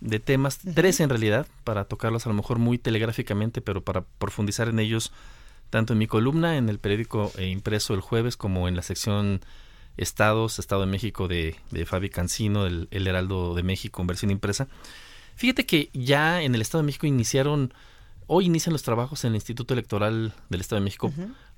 [0.00, 4.68] de temas, tres en realidad, para tocarlos a lo mejor muy telegráficamente, pero para profundizar
[4.68, 5.12] en ellos
[5.70, 9.40] tanto en mi columna en el periódico eh, impreso el jueves como en la sección
[10.02, 14.30] Estados, Estado de México de, de Fabi Cancino, el, el Heraldo de México en versión
[14.30, 14.68] impresa.
[15.36, 17.72] Fíjate que ya en el Estado de México iniciaron,
[18.26, 21.12] hoy inician los trabajos en el Instituto Electoral del Estado de México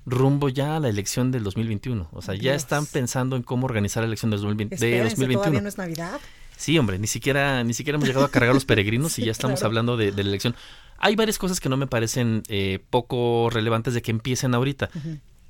[0.05, 2.09] rumbo ya a la elección del 2021.
[2.11, 5.39] O sea, ya están pensando en cómo organizar la elección del 2020 de Espérense, 2021.
[5.41, 6.19] todavía no es Navidad.
[6.57, 9.59] Sí, hombre, ni siquiera, ni siquiera hemos llegado a cargar los peregrinos y ya estamos
[9.59, 9.69] claro.
[9.69, 10.55] hablando de, de la elección.
[10.97, 14.89] Hay varias cosas que no me parecen eh, poco relevantes de que empiecen ahorita.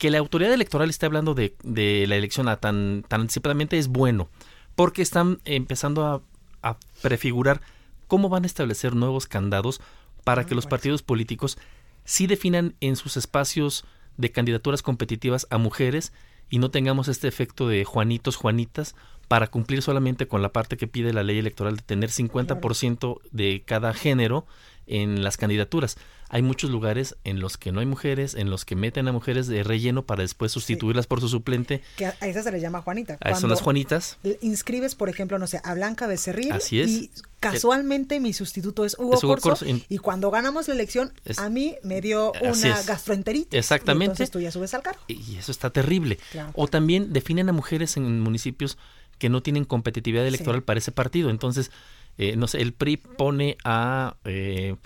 [0.04, 3.88] Que la autoridad electoral esté hablando de, de la elección a tan, tan anticipadamente es
[3.88, 4.28] bueno,
[4.76, 6.22] porque están empezando a,
[6.62, 7.62] a prefigurar
[8.10, 9.80] cómo van a establecer nuevos candados
[10.26, 11.58] para que los partidos políticos
[12.04, 13.86] sí definan en sus espacios
[14.18, 16.12] de candidaturas competitivas a mujeres
[16.50, 18.96] y no tengamos este efecto de Juanitos, Juanitas,
[19.30, 23.64] para cumplir solamente con la parte que pide la ley electoral de tener 50% de
[23.66, 24.46] cada género
[24.86, 25.98] en las candidaturas.
[26.34, 29.46] Hay muchos lugares en los que no hay mujeres, en los que meten a mujeres
[29.46, 31.84] de relleno para después sustituirlas por su suplente.
[31.96, 33.20] Que a esa se le llama Juanita.
[33.22, 34.18] A son las Juanitas.
[34.42, 36.52] Inscribes, por ejemplo, no sé, a Blanca Becerril.
[36.52, 36.90] Así es.
[36.90, 42.02] Y casualmente mi sustituto es Hugo, Corso, Y cuando ganamos la elección, a mí me
[42.02, 43.54] dio una gastroenteritis.
[43.54, 44.06] Exactamente.
[44.06, 45.02] entonces tú ya subes al carro.
[45.08, 46.18] Y eso está terrible.
[46.56, 48.80] O también definen a mujeres en municipios
[49.20, 51.30] que no tienen competitividad electoral para ese partido.
[51.30, 51.70] Entonces,
[52.18, 54.78] eh, no sé, el PRI pone a, eh,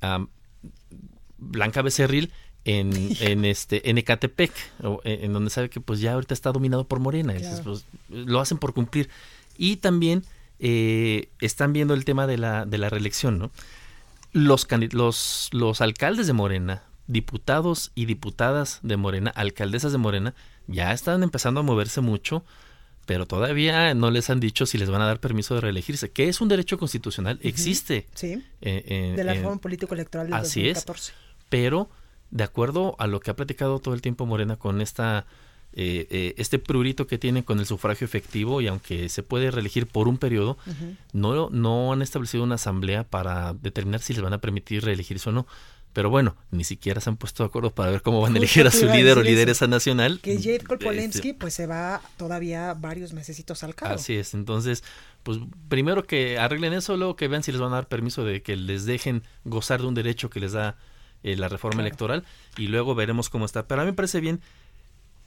[0.00, 0.26] a
[1.38, 2.32] Blanca Becerril
[2.64, 4.52] en, en este en Ecatepec,
[5.04, 7.34] en donde sabe que pues ya ahorita está dominado por Morena.
[7.64, 9.08] Pues, lo hacen por cumplir.
[9.56, 10.24] Y también
[10.58, 13.50] eh, están viendo el tema de la, de la reelección, ¿no?
[14.32, 20.34] Los, los, los alcaldes de Morena, diputados y diputadas de Morena, alcaldesas de Morena,
[20.66, 22.44] ya están empezando a moverse mucho
[23.06, 26.28] pero todavía no les han dicho si les van a dar permiso de reelegirse, que
[26.28, 28.06] es un derecho constitucional, existe.
[28.14, 31.12] Sí, de la forma político-electoral del así 2014.
[31.12, 31.88] es, pero
[32.30, 35.26] de acuerdo a lo que ha platicado todo el tiempo Morena con esta
[35.78, 39.86] eh, eh, este prurito que tiene con el sufragio efectivo y aunque se puede reelegir
[39.86, 40.56] por un periodo,
[41.12, 45.32] no, no han establecido una asamblea para determinar si les van a permitir reelegirse o
[45.32, 45.46] no.
[45.92, 48.66] Pero bueno, ni siquiera se han puesto de acuerdo para ver cómo van a elegir
[48.66, 50.20] a su líder o lideresa nacional.
[50.22, 53.96] Que Kolpolensky este, pues se va todavía varios mesecitos al cargo.
[53.96, 54.82] Así es, entonces,
[55.22, 58.42] pues primero que arreglen eso, luego que vean si les van a dar permiso de
[58.42, 60.76] que les dejen gozar de un derecho que les da
[61.26, 62.24] eh, la reforma electoral
[62.56, 63.68] y luego veremos cómo está.
[63.68, 64.40] Pero a mí me parece bien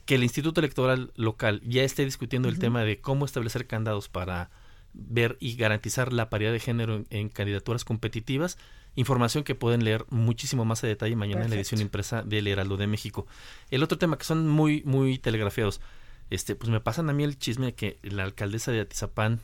[0.06, 4.50] que el Instituto Electoral local ya esté discutiendo el tema de cómo establecer candados para
[4.92, 8.58] ver y garantizar la paridad de género en candidaturas competitivas
[8.96, 12.76] Información que pueden leer muchísimo más a detalle mañana en la edición impresa del Heraldo
[12.76, 13.26] de México.
[13.70, 15.80] El otro tema que son muy, muy telegrafiados.
[16.28, 19.40] Este, pues me pasan a mí el chisme de que la alcaldesa de Atizapán,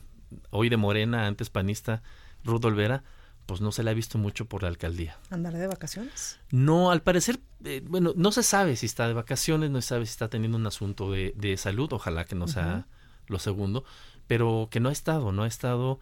[0.49, 2.03] hoy de Morena, antes panista,
[2.43, 3.03] Ruth Olvera,
[3.47, 5.17] pues no se la ha visto mucho por la alcaldía.
[5.31, 6.39] ¿Andará de vacaciones?
[6.51, 10.05] No, al parecer, eh, bueno, no se sabe si está de vacaciones, no se sabe
[10.05, 12.85] si está teniendo un asunto de, de salud, ojalá que no sea
[13.25, 13.83] lo segundo,
[14.27, 15.99] pero que no ha estado, no ha estado,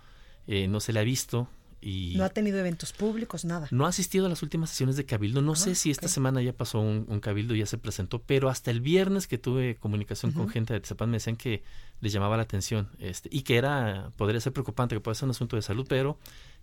[0.48, 1.48] eh, no se le ha visto,
[1.86, 3.68] no ha tenido eventos públicos, nada.
[3.70, 5.42] No ha asistido a las últimas sesiones de Cabildo.
[5.42, 8.50] No sé ah, si esta semana ya pasó un, Cabildo y ya se presentó, pero
[8.50, 11.64] hasta el viernes que tuve comunicación con gente de Tizapán me decían que
[12.02, 15.32] les llamaba la atención este, y que era, podría ser preocupante, que puede ser un
[15.32, 16.18] asunto de salud, pero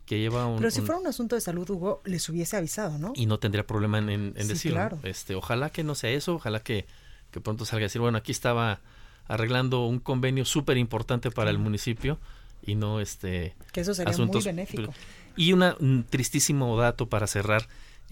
[0.06, 0.58] que lleva un...
[0.58, 3.12] Pero si fuera un asunto de salud, Hugo, les hubiese avisado, ¿no?
[3.14, 4.98] Y no tendría problema en, decirlo.
[5.02, 6.86] Este, ojalá que no sea eso, ojalá que,
[7.30, 8.80] que pronto salga a decir, bueno, aquí estaba
[9.28, 12.18] arreglando un convenio súper importante para el municipio
[12.64, 14.92] y no este que eso sería muy benéfico.
[15.36, 17.66] Y un tristísimo dato para cerrar.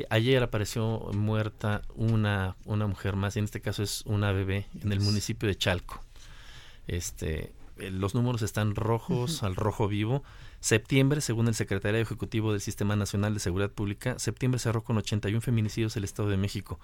[0.08, 4.92] Ayer apareció muerta una una mujer más y en este caso es una bebé en
[4.92, 6.02] el municipio de Chalco.
[6.86, 10.22] Este eh, los números están rojos al rojo vivo
[10.60, 15.40] septiembre según el secretario ejecutivo del Sistema Nacional de Seguridad Pública septiembre cerró con 81
[15.40, 16.78] feminicidios el Estado de México.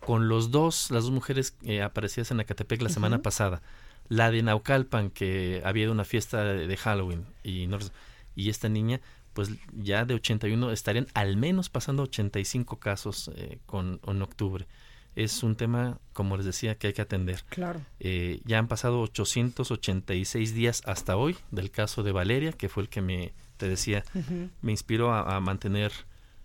[0.00, 3.62] Con los dos las dos mujeres eh, aparecidas en Acatepec la semana pasada.
[4.08, 7.68] La de Naucalpan, que había una fiesta de, Halloween y,
[8.36, 9.00] y esta niña,
[9.32, 14.66] pues ya de 81 estarían al menos pasando 85 casos eh, con, en octubre.
[15.16, 17.42] Es un tema, como les decía, que hay que atender.
[17.48, 17.80] Claro.
[17.98, 22.88] Eh, ya han pasado 886 días hasta hoy del caso de Valeria, que fue el
[22.88, 24.04] que me, te decía,
[24.62, 25.92] me inspiró a, mantener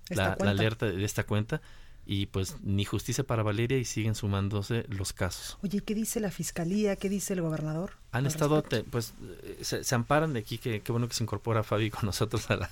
[0.10, 1.62] la, alerta de esta cuenta
[2.06, 5.58] y pues ni justicia para Valeria y siguen sumándose los casos.
[5.62, 6.96] Oye, ¿qué dice la fiscalía?
[6.96, 7.94] ¿Qué dice el gobernador?
[8.12, 11.90] Han estado, pues eh, se, amparan de aquí, que qué bueno que se incorpora Fabi
[11.92, 12.70] con nosotros a la,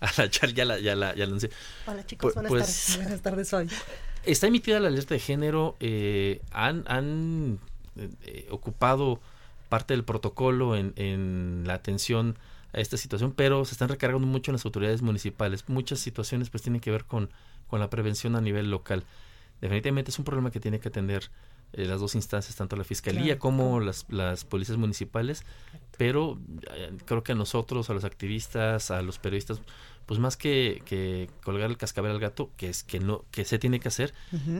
[0.00, 1.26] a la charla, ya la, ya la, ya
[1.86, 2.96] Hola chicos, buenas pues, tardes.
[2.96, 3.68] Buenas tardes, Fabi.
[4.30, 7.58] Está emitida la alerta de género, eh, han, han
[7.96, 9.20] eh, ocupado
[9.68, 12.36] parte del protocolo en, en la atención
[12.72, 15.64] a esta situación, pero se están recargando mucho en las autoridades municipales.
[15.68, 17.30] Muchas situaciones pues tienen que ver con
[17.68, 19.04] con la prevención a nivel local.
[19.60, 21.30] Definitivamente es un problema que tiene que atender
[21.72, 25.44] eh, las dos instancias, tanto la Fiscalía como las, las policías municipales,
[25.96, 26.38] pero
[27.04, 29.60] creo que a nosotros, a los activistas, a los periodistas,
[30.08, 33.58] pues más que, que colgar el cascabel al gato, que es que no que se
[33.58, 34.14] tiene que hacer,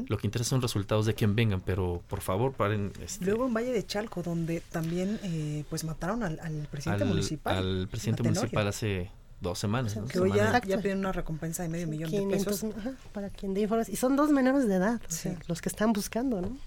[0.06, 2.92] lo que interesa son resultados de quien vengan, pero por favor paren.
[3.02, 7.56] Este, Luego en Valle de Chalco, donde también eh, pues mataron al, presidente municipal.
[7.56, 9.98] Al presidente municipal hace dos semanas.
[10.12, 12.66] que hoy ya, piden una recompensa de medio millón de pesos.
[13.14, 13.94] para quien dé información.
[13.94, 15.00] Y son dos menores de edad,
[15.46, 16.58] los que están buscando, ¿no?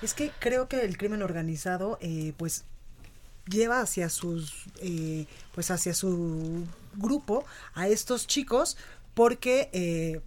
[0.00, 2.66] Es que creo que el crimen organizado, eh, pues
[3.48, 8.76] lleva hacia sus, eh, pues hacia su grupo a estos chicos
[9.14, 10.20] porque eh,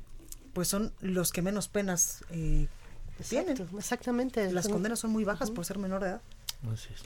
[0.54, 2.68] pues son los que menos penas eh,
[3.28, 3.68] tienen.
[3.78, 4.52] Exactamente.
[4.52, 6.22] Las condenas son muy bajas por ser menor de edad.
[6.72, 7.04] Así es.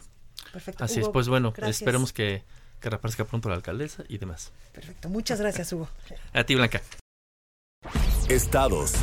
[0.52, 0.84] Perfecto.
[0.84, 1.78] Así es, pues bueno, gracias.
[1.78, 2.44] esperemos que,
[2.80, 4.52] que reaparezca pronto la alcaldesa y demás.
[4.74, 5.10] Perfecto.
[5.10, 5.88] Muchas gracias, Hugo.
[6.34, 6.82] A ti, Blanca.
[8.28, 8.94] Estados.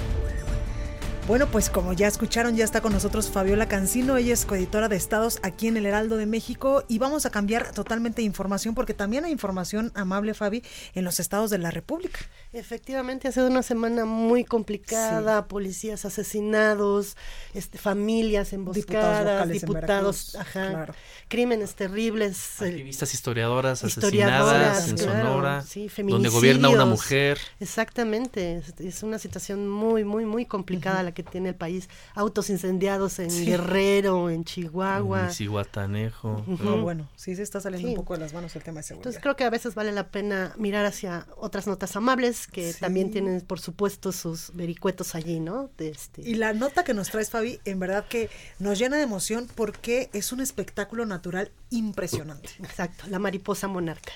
[1.28, 4.96] Bueno, pues como ya escucharon, ya está con nosotros Fabiola Cancino, ella es coeditora de
[4.96, 8.94] Estados aquí en el Heraldo de México y vamos a cambiar totalmente de información porque
[8.94, 10.64] también hay información amable, Fabi,
[10.94, 12.20] en los estados de la República.
[12.54, 17.18] Efectivamente, ha sido una semana muy complicada, policías asesinados,
[17.52, 20.94] este, familias emboscadas, diputados, Veracruz, ajá, claro.
[21.28, 22.62] crímenes terribles.
[22.62, 27.38] Activistas historiadoras Historiadoras, asesinadas en claro, Sonora, sí, donde gobierna una mujer.
[27.60, 31.88] Exactamente, es, es una situación muy, muy, muy complicada la que tiene el país.
[32.14, 33.44] Autos incendiados en Sí.
[33.44, 35.24] Guerrero, en Chihuahua.
[35.26, 36.44] En Cihuatanejo.
[36.62, 37.94] No, bueno, sí se está saliendo Sí.
[37.94, 39.00] un poco de las manos el tema de seguridad.
[39.08, 42.80] Entonces creo que a veces vale la pena mirar hacia otras notas amables que Sí.
[42.80, 45.70] también tienen, por supuesto, sus vericuetos allí, ¿no?
[45.76, 49.02] De este, Y la nota que nos traes, Fabi, en verdad que nos llena de
[49.02, 52.50] emoción porque es un espectáculo natural impresionante.
[52.60, 54.12] Exacto, la mariposa monarca.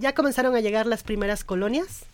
[0.00, 2.04] Ya comenzaron a llegar las primeras colonias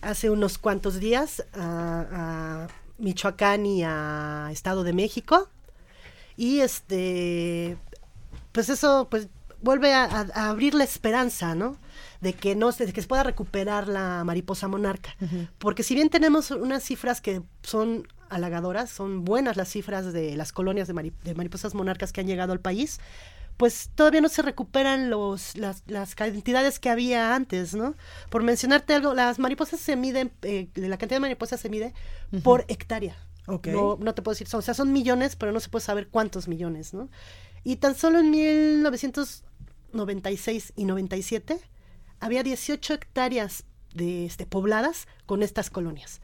[0.00, 2.68] hace unos cuantos días a, a
[3.02, 5.48] Michoacán y a Estado de México.
[6.36, 7.76] Y este,
[8.52, 9.28] pues eso, pues
[9.60, 11.76] vuelve a, abrir la esperanza, ¿no?
[12.20, 15.14] De que no se, de que se pueda recuperar la mariposa monarca.
[15.58, 20.52] Porque si bien tenemos unas cifras que son halagadoras, son buenas las cifras de las
[20.52, 22.98] colonias de, mari- de mariposas monarcas que han llegado al país,
[23.56, 27.94] pues todavía no se recuperan los, las, las cantidades que había antes, ¿no?
[28.30, 31.94] Por mencionarte algo, las mariposas se miden, eh, la cantidad de mariposas se mide
[32.42, 33.16] por hectárea.
[33.72, 36.08] No, no te puedo decir, son- o sea, son millones, pero no se puede saber
[36.08, 37.08] cuántos millones, ¿no?
[37.64, 38.30] Y tan solo en
[39.92, 41.60] 1996 y 97
[42.20, 46.20] había 18 hectáreas de, este, pobladas con estas colonias.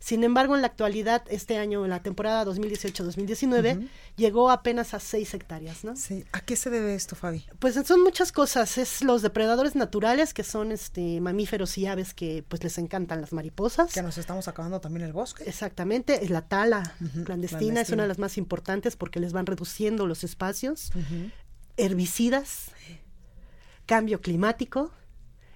[0.00, 3.86] Sin embargo, en la actualidad, este año, en la temporada 2018-2019,
[4.16, 5.94] llegó apenas a 6 hectáreas, ¿no?
[5.94, 6.24] Sí.
[6.32, 7.44] ¿A qué se debe esto, Fabi?
[7.58, 8.78] Pues son muchas cosas.
[8.78, 13.34] Es los depredadores naturales, que son este mamíferos y aves que pues les encantan las
[13.34, 13.92] mariposas.
[13.92, 15.44] Que nos estamos acabando también el bosque.
[15.44, 16.94] Exactamente, es la tala
[17.26, 20.92] clandestina, es una de las más importantes porque les van reduciendo los espacios.
[21.76, 22.70] Herbicidas,
[23.84, 24.92] cambio climático.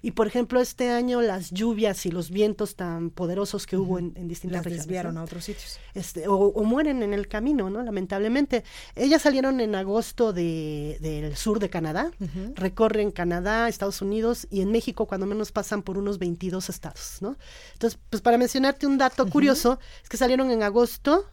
[0.05, 4.13] Y por ejemplo, este año las lluvias y los vientos tan poderosos que hubo en,
[4.15, 4.85] en distintas Las regiones.
[4.85, 5.21] desviaron ¿no?
[5.21, 5.79] a otros sitios.
[5.95, 7.81] este, o, o mueren en el camino, ¿no?
[7.81, 8.63] Lamentablemente.
[8.95, 12.11] Ellas salieron en agosto de, del sur de Canadá,
[12.53, 17.35] recorren Canadá, Estados Unidos y en México cuando menos pasan por unos 22 estados, ¿no?
[17.73, 21.25] Entonces, pues para mencionarte un dato curioso, es que salieron en agosto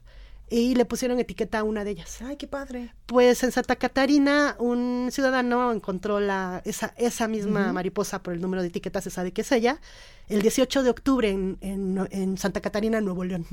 [0.52, 2.20] y le pusieron etiqueta a una de ellas.
[2.22, 2.92] Ay, qué padre.
[3.06, 8.60] Pues en Santa Catarina un ciudadano encontró la, esa, esa misma mariposa por el número
[8.62, 9.80] de etiquetas, se sabe que es ella,
[10.28, 13.46] el 18 de octubre en, en- en Santa Catarina, Nuevo León.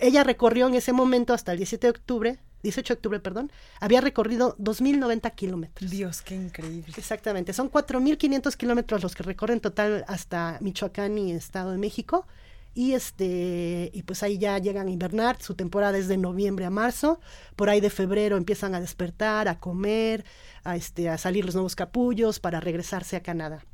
[0.00, 4.00] Ella recorrió en ese momento hasta el 17 de octubre, 18 de octubre, perdón, había
[4.00, 5.90] recorrido 2.090 kilómetros.
[5.90, 6.92] Dios, qué increíble.
[6.96, 12.26] Exactamente, son 4.500 kilómetros los que recorren total hasta Michoacán y Estado de México.
[12.74, 16.70] Y este, y pues ahí ya llegan a invernar, su temporada es de noviembre a
[16.70, 17.20] marzo,
[17.54, 20.24] por ahí de febrero empiezan a despertar, a comer,
[20.64, 23.64] a este, a salir los nuevos capullos para regresarse a Canadá.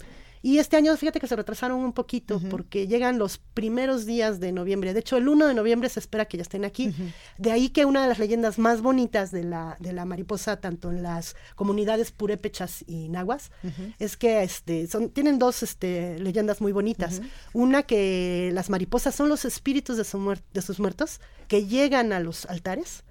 [0.42, 4.52] Y este año, fíjate que se retrasaron un poquito porque llegan los primeros días de
[4.52, 4.94] noviembre.
[4.94, 6.94] De hecho, el 1 de noviembre se espera que ya estén aquí.
[7.36, 10.90] De ahí que una de las leyendas más bonitas de la, de la mariposa, tanto
[10.90, 13.50] en las comunidades purépechas y nahuas,
[13.98, 17.20] es que este, son, tienen dos este, leyendas muy bonitas.
[17.52, 22.12] Una que las mariposas son los espíritus de, su muer- de sus muertos que llegan
[22.14, 23.04] a los altares.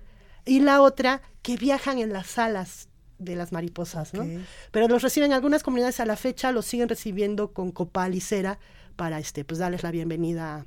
[0.46, 2.89] Y la otra que viajan en las alas
[3.20, 4.26] de las mariposas, ¿no?
[4.72, 8.60] Pero los reciben algunas comunidades a la fecha, los siguen recibiendo con copal y cera
[8.96, 10.66] para este, pues darles la bienvenida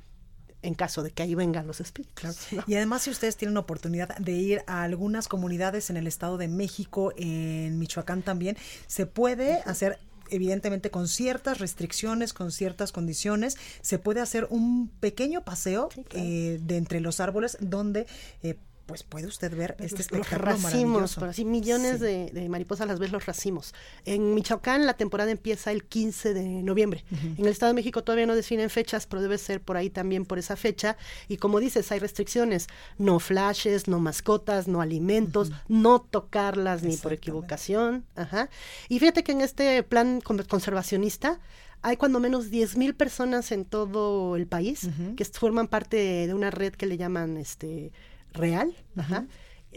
[0.61, 2.23] en caso de que ahí vengan los espíritus.
[2.51, 2.63] ¿no?
[2.67, 6.47] Y además, si ustedes tienen oportunidad de ir a algunas comunidades en el Estado de
[6.47, 9.99] México, en Michoacán también, se puede hacer
[10.29, 16.77] evidentemente con ciertas restricciones, con ciertas condiciones, se puede hacer un pequeño paseo eh, de
[16.77, 18.07] entre los árboles donde
[18.41, 21.19] eh, pues puede usted ver este los espectáculo racimos, maravilloso.
[21.21, 22.03] pero así millones Sí.
[22.05, 23.73] de, de mariposas las ves los racimos.
[24.03, 27.05] En Michoacán la temporada empieza el 15 de noviembre.
[27.11, 30.25] En el Estado de México todavía no definen fechas, pero debe ser por ahí también
[30.25, 30.97] por esa fecha.
[31.29, 32.67] Y como dices, hay restricciones.
[32.97, 38.05] No flashes, no mascotas, no alimentos, no tocarlas ni por equivocación.
[38.15, 38.49] Ajá.
[38.89, 41.39] Y fíjate que en este plan con- conservacionista
[41.81, 46.73] hay cuando menos 10.000 personas en todo el país que forman parte de una red
[46.73, 47.91] que le llaman este
[48.33, 49.27] real, ajá,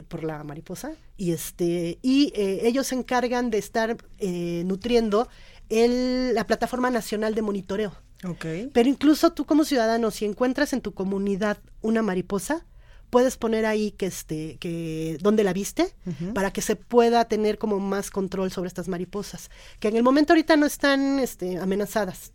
[0.08, 5.28] por la mariposa y este y ellos se encargan de estar nutriendo
[5.68, 7.92] el, la plataforma nacional de monitoreo.
[8.24, 8.70] Okay.
[8.72, 12.66] Pero incluso tú como ciudadano, si encuentras en tu comunidad una mariposa,
[13.10, 15.94] puedes poner ahí que este que dónde la viste
[16.34, 19.50] para que se pueda tener como más control sobre estas mariposas
[19.80, 22.32] que en el momento ahorita no están este, amenazadas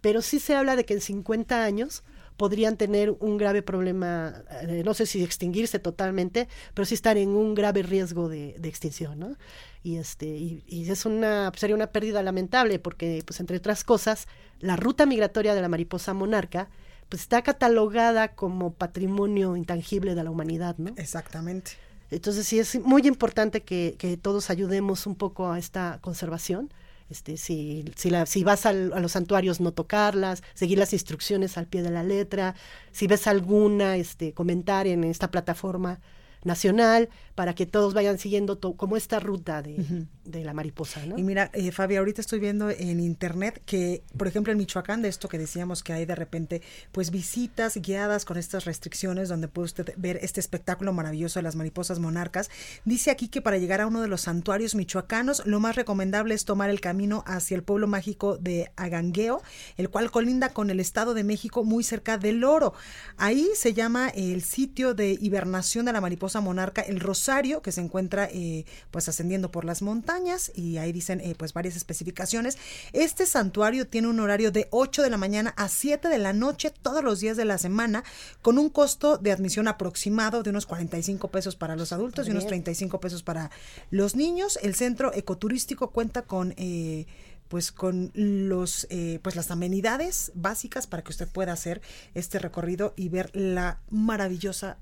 [0.00, 2.04] pero sí se habla de que en 50 años
[2.36, 7.30] podrían tener un grave problema, eh, no sé si extinguirse totalmente, pero sí estar en
[7.30, 9.36] un grave riesgo de, extinción, ¿no?
[9.82, 14.26] Y este, y, es una, sería una pérdida lamentable, porque, pues, entre otras cosas,
[14.60, 16.68] la ruta migratoria de la mariposa monarca,
[17.08, 20.94] pues está catalogada como patrimonio intangible de la humanidad, ¿no?
[20.96, 21.72] Exactamente.
[22.10, 26.72] Entonces sí es muy importante que, que todos ayudemos un poco a esta conservación
[27.10, 31.66] este, si, si, la, si vas a los santuarios no tocarlas, seguir las instrucciones al
[31.66, 32.54] pie de la letra,
[32.92, 36.00] si ves alguna este, comentario en esta plataforma
[36.44, 41.04] nacional para que todos vayan siguiendo como esta ruta de, de, la mariposa.
[41.04, 41.18] ¿no?
[41.18, 45.08] Y mira, eh, Fabi, ahorita estoy viendo en internet que, por ejemplo, en Michoacán, de
[45.08, 49.66] esto que decíamos que hay de repente, pues visitas guiadas con estas restricciones donde puede
[49.66, 52.50] usted ver este espectáculo maravilloso de las mariposas monarcas.
[52.84, 56.44] Dice aquí que para llegar a uno de los santuarios michoacanos, lo más recomendable es
[56.44, 59.42] tomar el camino hacia el pueblo mágico de Agangueo,
[59.76, 62.74] el cual colinda con el Estado de México muy cerca del Oro.
[63.16, 67.80] Ahí se llama el sitio de hibernación de la mariposa monarca, el Rosario, que se
[67.80, 72.58] encuentra eh, pues ascendiendo por las montañas y ahí dicen eh, pues varias especificaciones.
[72.92, 76.70] Este santuario tiene un horario de 8 de la mañana a 7 de la noche
[76.70, 78.04] todos los días de la semana
[78.42, 82.46] con un costo de admisión aproximado de unos 45 pesos para los adultos y unos
[82.46, 83.50] 35 pesos para
[83.90, 84.58] los niños.
[84.62, 86.54] El centro ecoturístico cuenta con...
[86.56, 87.06] Eh,
[87.48, 88.88] pues con los
[89.22, 91.82] pues las amenidades básicas para que usted pueda hacer
[92.14, 94.78] este recorrido y ver la maravillosa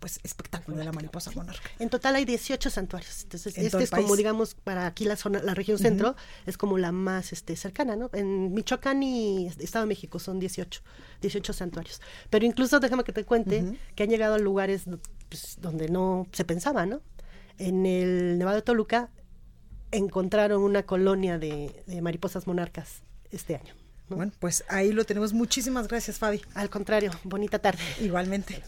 [0.00, 1.70] pues espectáculo de la mariposa monarca.
[1.78, 3.22] En total hay 18 santuarios.
[3.22, 6.90] Entonces, este es como digamos para aquí la zona la región centro es como la
[6.90, 8.10] más este cercana, ¿no?
[8.14, 10.82] En Michoacán y Estado de México son 18,
[11.20, 12.00] 18 santuarios.
[12.30, 14.84] Pero incluso déjame que te cuente que han llegado a lugares
[15.28, 17.02] pues, donde no se pensaba, ¿no?
[17.58, 19.10] En el Nevado de Toluca
[19.92, 23.74] encontraron una colonia de, de mariposas monarcas este año.
[24.08, 25.32] Bueno, pues ahí lo tenemos.
[25.32, 26.40] Muchísimas gracias, Fabi.
[26.54, 27.82] Al contrario, bonita tarde.
[28.00, 28.62] Igualmente.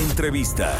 [0.00, 0.74] Entrevista.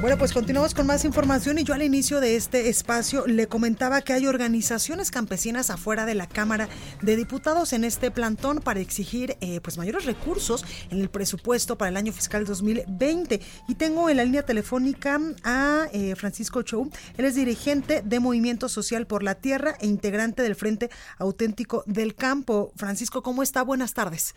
[0.00, 4.00] Bueno, pues continuamos con más información y yo al inicio de este espacio le comentaba
[4.00, 6.68] que hay organizaciones campesinas afuera de la Cámara
[7.02, 11.90] de Diputados en este plantón para exigir eh, pues mayores recursos en el presupuesto para
[11.90, 13.40] el año fiscal 2020.
[13.68, 18.70] Y tengo en la línea telefónica a eh, Francisco Chou, él es dirigente de Movimiento
[18.70, 20.88] Social por la Tierra e integrante del Frente
[21.18, 22.72] Auténtico del Campo.
[22.76, 23.62] Francisco, ¿cómo está?
[23.62, 24.34] Buenas tardes.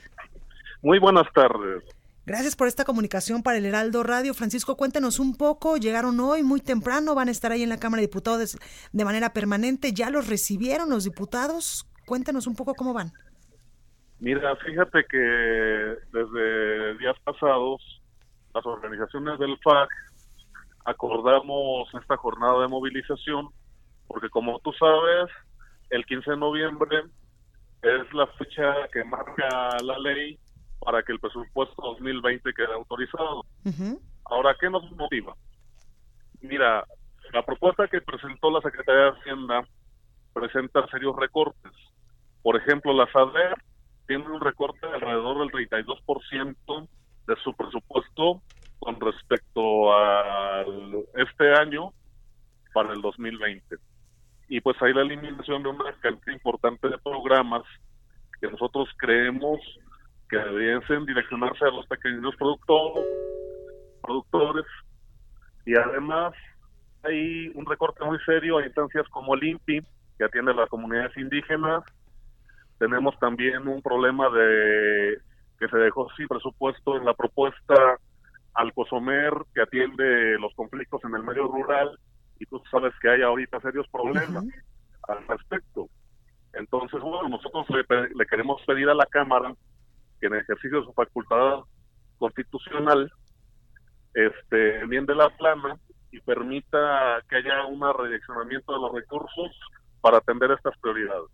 [0.82, 1.95] Muy buenas tardes.
[2.26, 4.34] Gracias por esta comunicación para el Heraldo Radio.
[4.34, 5.78] Francisco, cuéntenos un poco.
[5.78, 8.58] Llegaron hoy muy temprano, van a estar ahí en la Cámara de Diputados
[8.92, 9.94] de manera permanente.
[9.94, 11.88] ¿Ya los recibieron los diputados?
[12.06, 13.12] Cuéntenos un poco cómo van.
[14.20, 17.82] Mira, fíjate que desde días pasados
[18.54, 19.90] las organizaciones del FAC
[20.86, 23.50] acordamos esta jornada de movilización
[24.08, 25.30] porque como tú sabes,
[25.90, 27.04] el 15 de noviembre
[27.82, 30.40] es la fecha que marca la ley
[30.80, 33.46] para que el presupuesto 2020 quede autorizado.
[34.26, 35.36] Ahora, ¿qué nos motiva?
[36.42, 36.86] Mira,
[37.34, 39.68] la propuesta que presentó la Secretaría de Hacienda
[40.34, 41.72] presenta serios recortes.
[42.44, 43.56] Por ejemplo, la SADER
[44.08, 46.88] tiene un recorte de alrededor del 32%
[47.28, 48.42] de su presupuesto
[48.80, 50.64] con respecto a
[51.16, 51.92] este año
[52.74, 53.78] para el 2020.
[54.48, 57.64] Y pues hay la eliminación de una cantidad importante de programas
[58.40, 59.60] que nosotros creemos
[60.30, 63.06] que debiesen direccionarse a los pequeños productores,
[64.02, 64.66] productores
[65.66, 66.34] y además
[67.04, 69.82] hay un recorte muy serio a instancias como el INPI,
[70.18, 71.84] que atiende a las comunidades indígenas.
[72.80, 75.18] Tenemos también un problema de
[75.60, 77.98] que se dejó sin presupuesto en la propuesta
[78.54, 81.98] al COSOMER, que atiende los conflictos en el medio rural,
[82.40, 84.46] y tú sabes que hay ahorita serios problemas
[85.08, 85.88] al respecto.
[86.54, 89.54] Entonces, bueno, nosotros le queremos pedir a la Cámara
[90.30, 91.60] que en ejercicio de su facultad
[92.18, 93.12] constitucional
[94.14, 95.78] este de la plana
[96.12, 99.52] y permita que haya un redireccionamiento de los recursos
[100.02, 101.30] para atender estas prioridades.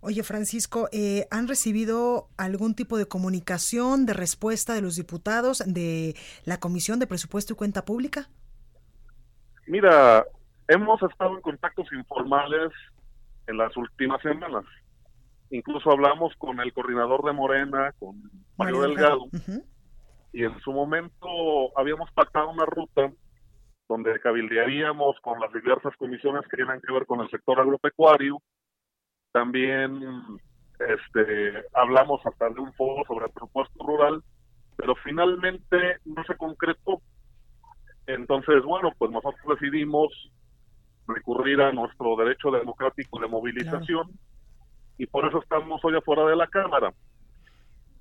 [0.00, 6.14] Oye, Francisco, eh, ¿han recibido algún tipo de comunicación, de respuesta de los diputados de
[6.44, 8.28] la Comisión de Presupuesto y Cuenta Pública?
[9.66, 10.24] Mira,
[10.68, 12.70] hemos estado en contactos informales
[13.46, 14.64] en las últimas semanas
[15.50, 18.20] incluso hablamos con el coordinador de Morena, con
[18.56, 19.26] Mario, Delgado,
[20.32, 21.26] y en su momento
[21.76, 23.12] habíamos pactado una ruta
[23.88, 28.40] donde cabildearíamos con las diversas comisiones que tienen que ver con el sector agropecuario.
[29.32, 30.00] También
[30.78, 34.22] este, hablamos hasta de un foro sobre el presupuesto rural,
[34.76, 37.02] pero finalmente no se concretó.
[38.06, 40.08] Entonces, bueno, pues nosotros decidimos
[41.08, 44.08] recurrir a nuestro derecho democrático de movilización
[45.00, 46.92] y por eso estamos hoy afuera de la Cámara.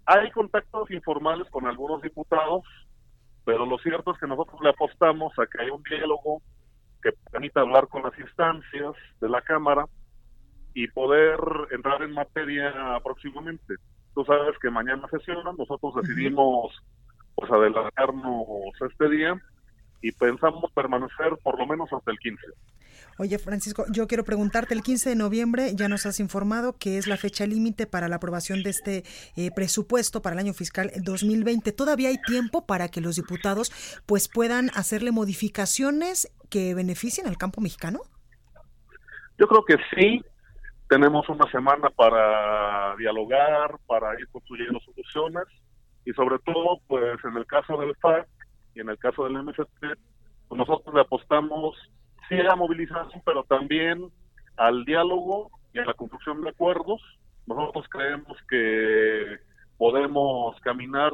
[0.05, 2.63] Hay contactos informales con algunos diputados,
[3.45, 6.41] pero lo cierto es que nosotros le apostamos a que haya un diálogo
[7.01, 8.91] que permita hablar con las instancias
[9.21, 9.85] de la Cámara
[10.73, 11.39] y poder
[11.71, 13.75] entrar en materia próximamente.
[14.13, 16.83] Tú sabes que mañana sesiona, nosotros decidimos
[17.35, 18.45] pues adelantarnos
[18.81, 19.41] este día
[20.01, 22.45] y pensamos permanecer por lo menos hasta el 15.
[23.21, 27.05] Oye, Francisco, yo quiero preguntarte, el 15 de noviembre ya nos has informado que es
[27.05, 29.03] la fecha límite para la aprobación de este
[29.35, 31.73] eh, presupuesto para el año fiscal 2020.
[31.73, 33.73] ¿Todavía hay tiempo para que los diputados
[34.05, 38.03] pues puedan hacerle modificaciones que beneficien al campo mexicano?
[39.37, 40.23] Yo creo que sí.
[40.87, 45.43] Tenemos una semana para dialogar, para ir construyendo soluciones
[46.05, 48.29] y sobre todo, pues en el caso del FAC
[48.75, 49.99] y en el caso del MST,
[50.47, 51.75] pues nosotros le apostamos
[52.29, 54.09] sí a la movilización, pero también
[54.57, 57.01] al diálogo y a la construcción de acuerdos.
[57.47, 59.39] Nosotros creemos que
[59.77, 61.11] podemos caminar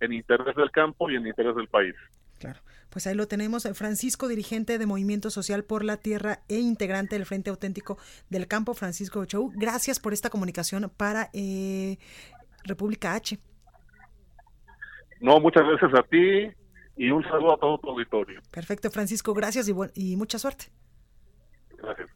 [0.00, 1.94] en interés del campo y en interés del país.
[2.38, 2.60] Claro.
[2.90, 7.26] Pues ahí lo tenemos, Francisco, dirigente de Movimiento Social por la Tierra e integrante del
[7.26, 7.98] Frente Auténtico
[8.30, 9.50] del Campo, Francisco Ochoa.
[9.54, 11.98] Gracias por esta comunicación para eh,
[12.64, 13.38] República H.
[15.20, 16.50] No, muchas gracias a ti
[16.98, 18.40] y un saludo a todo tu auditorio.
[18.50, 20.66] Perfecto, Francisco, gracias y, y mucha suerte.
[21.78, 22.08] Gracias.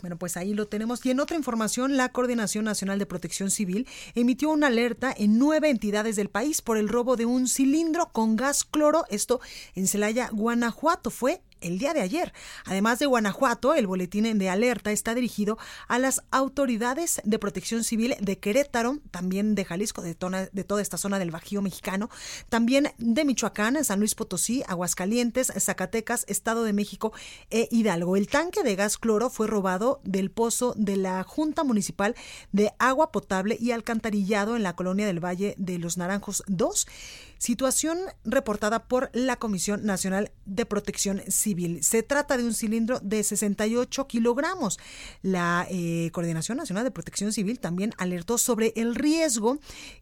[0.00, 1.04] Bueno, pues ahí lo tenemos.
[1.04, 5.70] Y en otra información, la Coordinación Nacional de Protección Civil emitió una alerta en nueve
[5.70, 9.04] entidades del país por el robo de un cilindro con gas cloro.
[9.10, 9.40] Esto
[9.74, 11.10] en Celaya, Guanajuato.
[11.10, 12.32] Fue el día de ayer.
[12.64, 18.16] Además de Guanajuato, el boletín de alerta está dirigido a las autoridades de protección civil
[18.20, 22.10] de Querétaro, también de Jalisco, de, toda esta zona del Bajío mexicano,
[22.48, 27.12] también de Michoacán, San Luis Potosí, Aguascalientes, Zacatecas, Estado de México
[27.50, 28.16] e Hidalgo.
[28.16, 32.14] El tanque de gas cloro fue robado del pozo de la Junta Municipal
[32.52, 36.86] de Agua Potable y Alcantarillado en la colonia del Valle de los Naranjos 2
[37.38, 41.82] situación reportada por la Comisión Nacional de Protección Civil.
[41.82, 44.78] Se trata de un cilindro de 68 kilogramos.
[45.22, 49.58] La eh, Coordinación Nacional de Protección Civil también alertó sobre el riesgo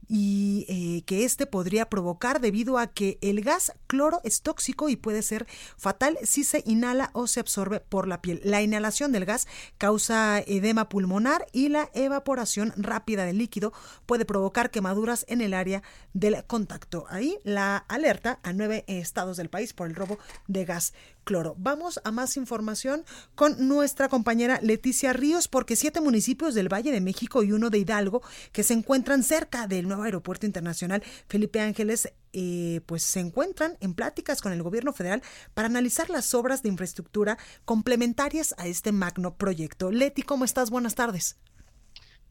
[0.08, 4.96] y eh, que este podría provocar debido a que el gas cloro es tóxico y
[4.96, 8.40] puede ser fatal si se inhala o se absorbe por la piel.
[8.44, 9.46] La inhalación del gas
[9.78, 13.72] causa edema pulmonar y la evaporación rápida del líquido
[14.06, 15.82] puede provocar quemaduras en el área
[16.12, 17.06] del contacto.
[17.08, 20.92] Ahí la alerta a nueve estados del país por el robo de gas
[21.24, 21.56] cloro.
[21.58, 23.04] Vamos a más información
[23.34, 27.78] con nuestra compañera Leticia Ríos, porque siete municipios del Valle de México y uno de
[27.78, 28.22] Hidalgo,
[28.52, 33.94] que se encuentran cerca del nuevo aeropuerto internacional Felipe Ángeles, eh, pues se encuentran en
[33.94, 35.22] pláticas con el gobierno federal
[35.54, 39.90] para analizar las obras de infraestructura complementarias a este magno proyecto.
[39.90, 40.70] Leti, ¿cómo estás?
[40.70, 41.36] Buenas tardes.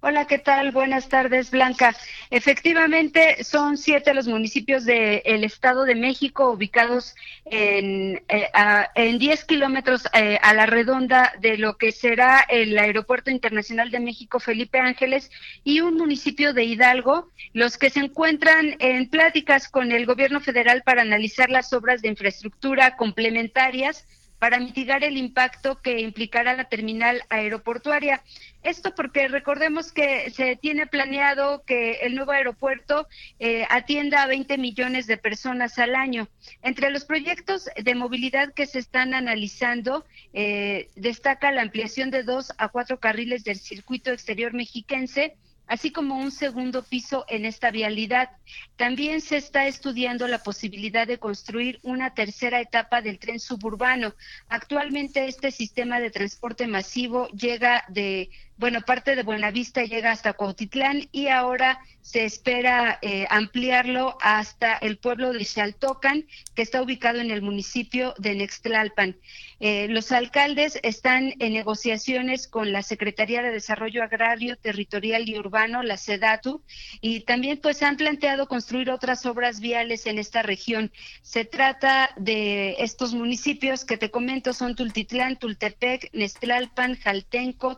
[0.08, 0.70] Hola, ¿qué tal?
[0.70, 1.96] Buenas tardes, Blanca.
[2.30, 8.48] Efectivamente, son siete los municipios del Estado de México ubicados en, eh,
[8.94, 14.00] en 10 kilómetros eh, a la redonda de lo que será el Aeropuerto Internacional de
[14.00, 15.32] México Felipe Ángeles
[15.64, 20.84] y un municipio de Hidalgo, los que se encuentran en pláticas con el gobierno federal
[20.84, 24.06] para analizar las obras de infraestructura complementarias
[24.40, 28.22] para mitigar el impacto que implicará la terminal aeroportuaria.
[28.64, 33.08] Esto porque recordemos que se tiene planeado que el nuevo aeropuerto
[33.40, 36.28] eh, atienda a 20 millones de personas al año.
[36.62, 42.54] Entre los proyectos de movilidad que se están analizando, eh, destaca la ampliación de dos
[42.58, 45.36] a cuatro carriles del circuito exterior mexiquense
[45.68, 48.30] así como un segundo piso en esta vialidad.
[48.76, 54.14] También se está estudiando la posibilidad de construir una tercera etapa del tren suburbano.
[54.50, 61.10] Actualmente este sistema de transporte masivo llega de bueno, parte de Buenavista llega hasta Cuautitlán
[61.12, 67.32] y ahora se espera eh, ampliarlo hasta el pueblo de Xaltocan, que está ubicado en
[67.32, 69.18] el municipio de Nextlalpan.
[69.60, 75.82] Eh, los alcaldes están en negociaciones con la Secretaría de Desarrollo Agrario, Territorial y Urbano,
[75.82, 76.62] la SEDATU,
[77.02, 80.92] y también pues han planteado construir otras obras viales en esta región.
[81.24, 87.78] Se trata de estos municipios que te comento son Tultitlán, Tultepec, Nextlalpan, Jaltenco,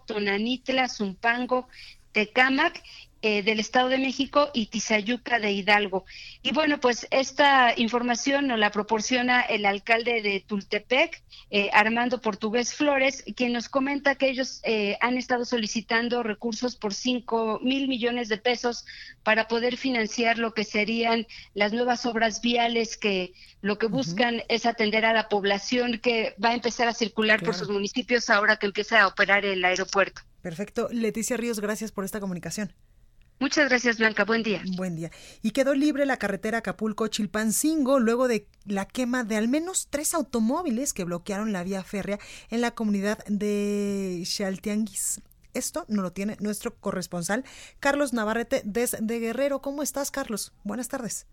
[0.90, 1.68] Zumpango,
[2.12, 2.82] Tecámac
[3.24, 6.06] eh, del Estado de México y Tizayuca de Hidalgo.
[6.44, 12.76] Y bueno, pues esta información nos la proporciona el alcalde de Tultepec, eh, Armando Portugués
[12.76, 18.30] Flores, quien nos comenta que ellos eh, han estado solicitando recursos por 5 mil millones
[18.30, 18.86] de pesos
[19.24, 24.68] para poder financiar lo que serían las nuevas obras viales que lo que buscan es
[24.68, 28.68] atender a la población que va a empezar a circular por sus municipios ahora que
[28.68, 30.27] empieza a operar el aeropuerto.
[30.42, 30.88] Perfecto.
[30.92, 32.74] Leticia Ríos, gracias por esta comunicación.
[33.40, 34.26] Muchas gracias, Blanca.
[34.26, 34.64] Buen día.
[34.78, 35.12] Buen día.
[35.44, 40.92] Y quedó libre la carretera Acapulco-Chilpancingo luego de la quema de al menos tres automóviles
[40.92, 42.18] que bloquearon la vía férrea
[42.50, 45.22] en la comunidad de Xaltianguis.
[45.54, 47.44] Esto no lo tiene nuestro corresponsal
[47.80, 49.62] Carlos Navarrete desde Guerrero.
[49.62, 50.52] ¿Cómo estás, Carlos?
[50.64, 51.28] Buenas tardes.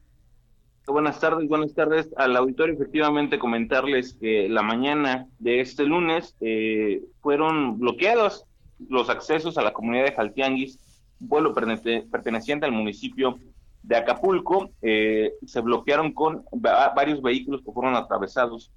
[0.87, 2.75] Buenas tardes, buenas tardes al auditorio.
[2.75, 8.45] Efectivamente, comentarles que la mañana de este lunes eh, fueron bloqueados
[8.89, 10.79] los accesos a la comunidad de Jaltianguis
[11.18, 13.39] vuelo perteneciente al municipio
[13.83, 14.70] de Acapulco.
[14.83, 18.72] Eh, se bloquearon con varios vehículos que fueron atravesados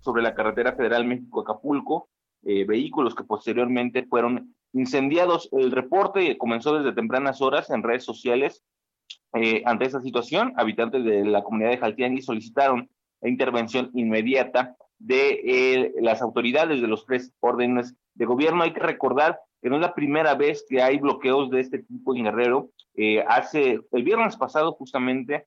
[0.00, 2.08] sobre la carretera federal México-Acapulco,
[2.44, 5.48] eh, vehículos que posteriormente fueron incendiados.
[5.52, 8.62] El reporte comenzó desde tempranas horas en redes sociales.
[9.34, 12.88] Eh, ante esta situación, habitantes de la comunidad de Jaltiangui solicitaron
[13.22, 18.62] intervención inmediata de las autoridades de los tres órdenes de gobierno.
[18.62, 22.14] Hay que recordar que no es la primera vez que hay bloqueos de este tipo
[22.14, 22.70] en Guerrero.
[22.94, 25.46] Eh, hace el viernes pasado, justamente,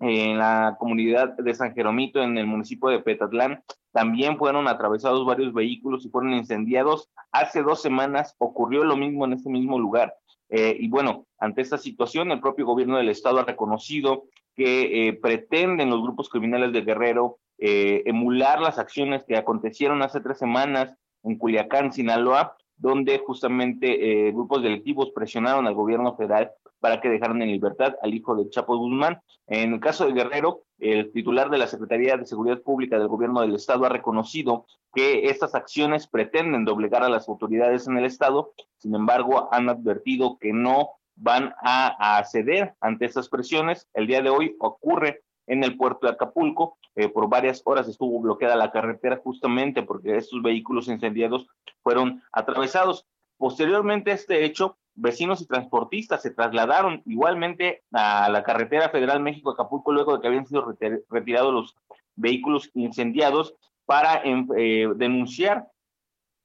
[0.00, 5.52] en la comunidad de San Jeromito, en el municipio de Petatlán, también fueron atravesados varios
[5.52, 7.10] vehículos y fueron incendiados.
[7.30, 10.14] Hace dos semanas ocurrió lo mismo en este mismo lugar.
[10.50, 14.24] Eh, y bueno, ante esta situación, el propio gobierno del estado ha reconocido
[14.56, 20.38] que eh, pretenden los grupos criminales de Guerrero emular las acciones que acontecieron hace tres
[20.38, 20.92] semanas
[21.24, 27.40] en Culiacán, Sinaloa, donde justamente eh, grupos delictivos presionaron al gobierno federal para que dejaran
[27.40, 29.20] en libertad al hijo de Chapo Guzmán.
[29.46, 33.40] En el caso de Guerrero, el titular de la Secretaría de Seguridad Pública del Gobierno
[33.40, 38.52] del Estado ha reconocido que estas acciones pretenden doblegar a las autoridades en el Estado,
[38.78, 43.88] sin embargo, han advertido que no van a, ceder ante estas presiones.
[43.94, 46.76] El día de hoy ocurre en el puerto de Acapulco.
[46.96, 51.46] Eh, por varias horas estuvo bloqueada la carretera justamente porque estos vehículos incendiados
[51.82, 53.06] fueron atravesados.
[53.36, 59.92] Posteriormente a este hecho, vecinos y transportistas se trasladaron igualmente a la carretera federal México-Acapulco
[59.92, 60.76] luego de que habían sido
[61.10, 61.76] retirados los
[62.14, 63.54] vehículos incendiados
[63.86, 65.66] para em, eh, denunciar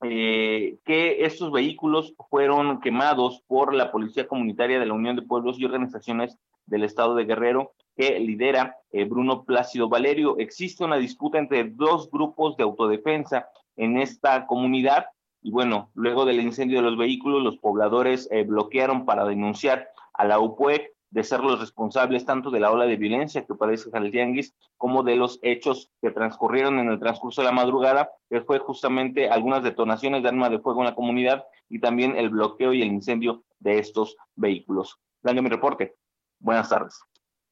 [0.01, 5.59] eh, que estos vehículos fueron quemados por la Policía Comunitaria de la Unión de Pueblos
[5.59, 10.37] y Organizaciones del Estado de Guerrero que lidera eh, Bruno Plácido Valerio.
[10.39, 15.07] Existe una disputa entre dos grupos de autodefensa en esta comunidad
[15.41, 20.23] y bueno, luego del incendio de los vehículos, los pobladores eh, bloquearon para denunciar a
[20.23, 24.55] la UPUEC de ser los responsables tanto de la ola de violencia que padece Jaltianguis
[24.77, 29.29] como de los hechos que transcurrieron en el transcurso de la madrugada, que fue justamente
[29.29, 32.87] algunas detonaciones de arma de fuego en la comunidad y también el bloqueo y el
[32.87, 34.97] incendio de estos vehículos.
[35.21, 35.95] Dando mi reporte.
[36.39, 36.97] Buenas tardes.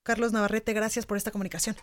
[0.07, 1.75] Carlos Navarrete, gracias por esta comunicación.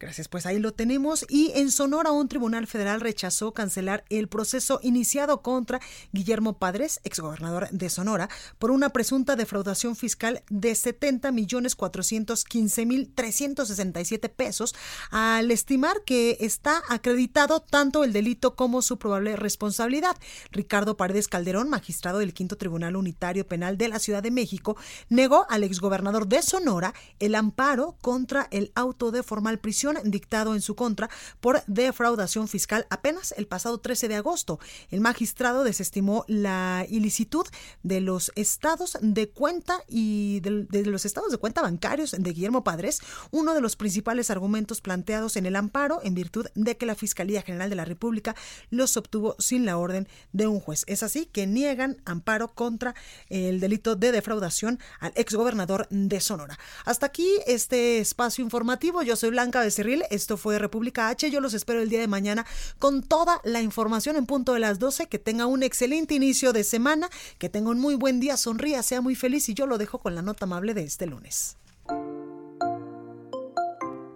[0.00, 1.26] Gracias, pues ahí lo tenemos.
[1.28, 5.80] Y en Sonora, un tribunal federal rechazó cancelar el proceso iniciado contra
[6.12, 8.28] Guillermo Padres, exgobernador de Sonora,
[8.60, 14.76] por una presunta defraudación fiscal de 70 millones 415 mil 367 pesos,
[15.10, 20.16] al estimar que está acreditado tanto el delito como su probable responsabilidad.
[20.52, 24.76] Ricardo Paredes Calderón, magistrado del Quinto Tribunal Unitario Penal de la Ciudad de México,
[25.08, 30.60] negó al exgobernador de Sonora el amparo contra el auto de formal prisión dictado en
[30.60, 31.10] su contra
[31.40, 34.58] por defraudación fiscal apenas el pasado 13 de agosto.
[34.90, 37.46] El magistrado desestimó la ilicitud
[37.82, 43.00] de los estados de cuenta y de, los estados de cuenta bancarios de Guillermo Padres,
[43.30, 47.42] uno de los principales argumentos planteados en el amparo en virtud de que la Fiscalía
[47.42, 48.34] General de la República
[48.70, 50.84] los obtuvo sin la orden de un juez.
[50.86, 52.94] Es así que niegan amparo contra
[53.28, 56.58] el delito de defraudación al exgobernador de Sonora.
[56.84, 59.02] Hasta aquí este espacio informativo.
[59.02, 59.62] Yo soy Blanca
[60.10, 61.30] esto fue República H.
[61.30, 62.44] Yo los espero el día de mañana
[62.78, 65.06] con toda la información en punto de las 12.
[65.06, 67.08] Que tenga un excelente inicio de semana,
[67.38, 70.14] que tenga un muy buen día, sonría, sea muy feliz y yo lo dejo con
[70.14, 71.56] la nota amable de este lunes.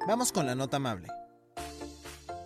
[0.08, 1.08] Vamos con la nota amable.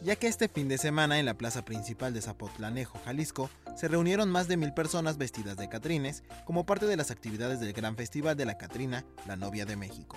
[0.03, 4.31] Ya que este fin de semana en la plaza principal de Zapotlanejo, Jalisco, se reunieron
[4.31, 8.37] más de mil personas vestidas de Catrines como parte de las actividades del gran festival
[8.37, 10.17] de la Catrina, la novia de México.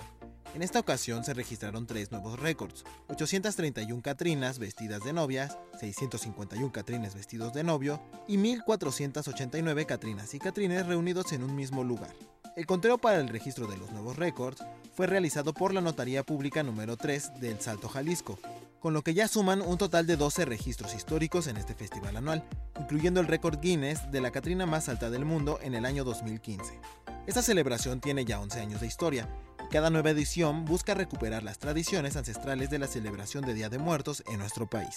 [0.52, 7.14] En esta ocasión se registraron tres nuevos récords: 831 Catrinas vestidas de novias, 651 Catrines
[7.14, 12.14] vestidos de novio y 1489 Catrinas y Catrines reunidos en un mismo lugar.
[12.56, 16.64] El conteo para el registro de los nuevos récords fue realizado por la Notaría Pública
[16.64, 18.40] número 3 del Salto Jalisco,
[18.80, 22.44] con lo que ya suman un total de 12 registros históricos en este festival anual,
[22.80, 26.80] incluyendo el récord Guinness de la Catrina más alta del mundo en el año 2015.
[27.26, 29.28] Esta celebración tiene ya 11 años de historia,
[29.70, 34.24] cada nueva edición busca recuperar las tradiciones ancestrales de la celebración de Día de Muertos
[34.26, 34.96] en nuestro país.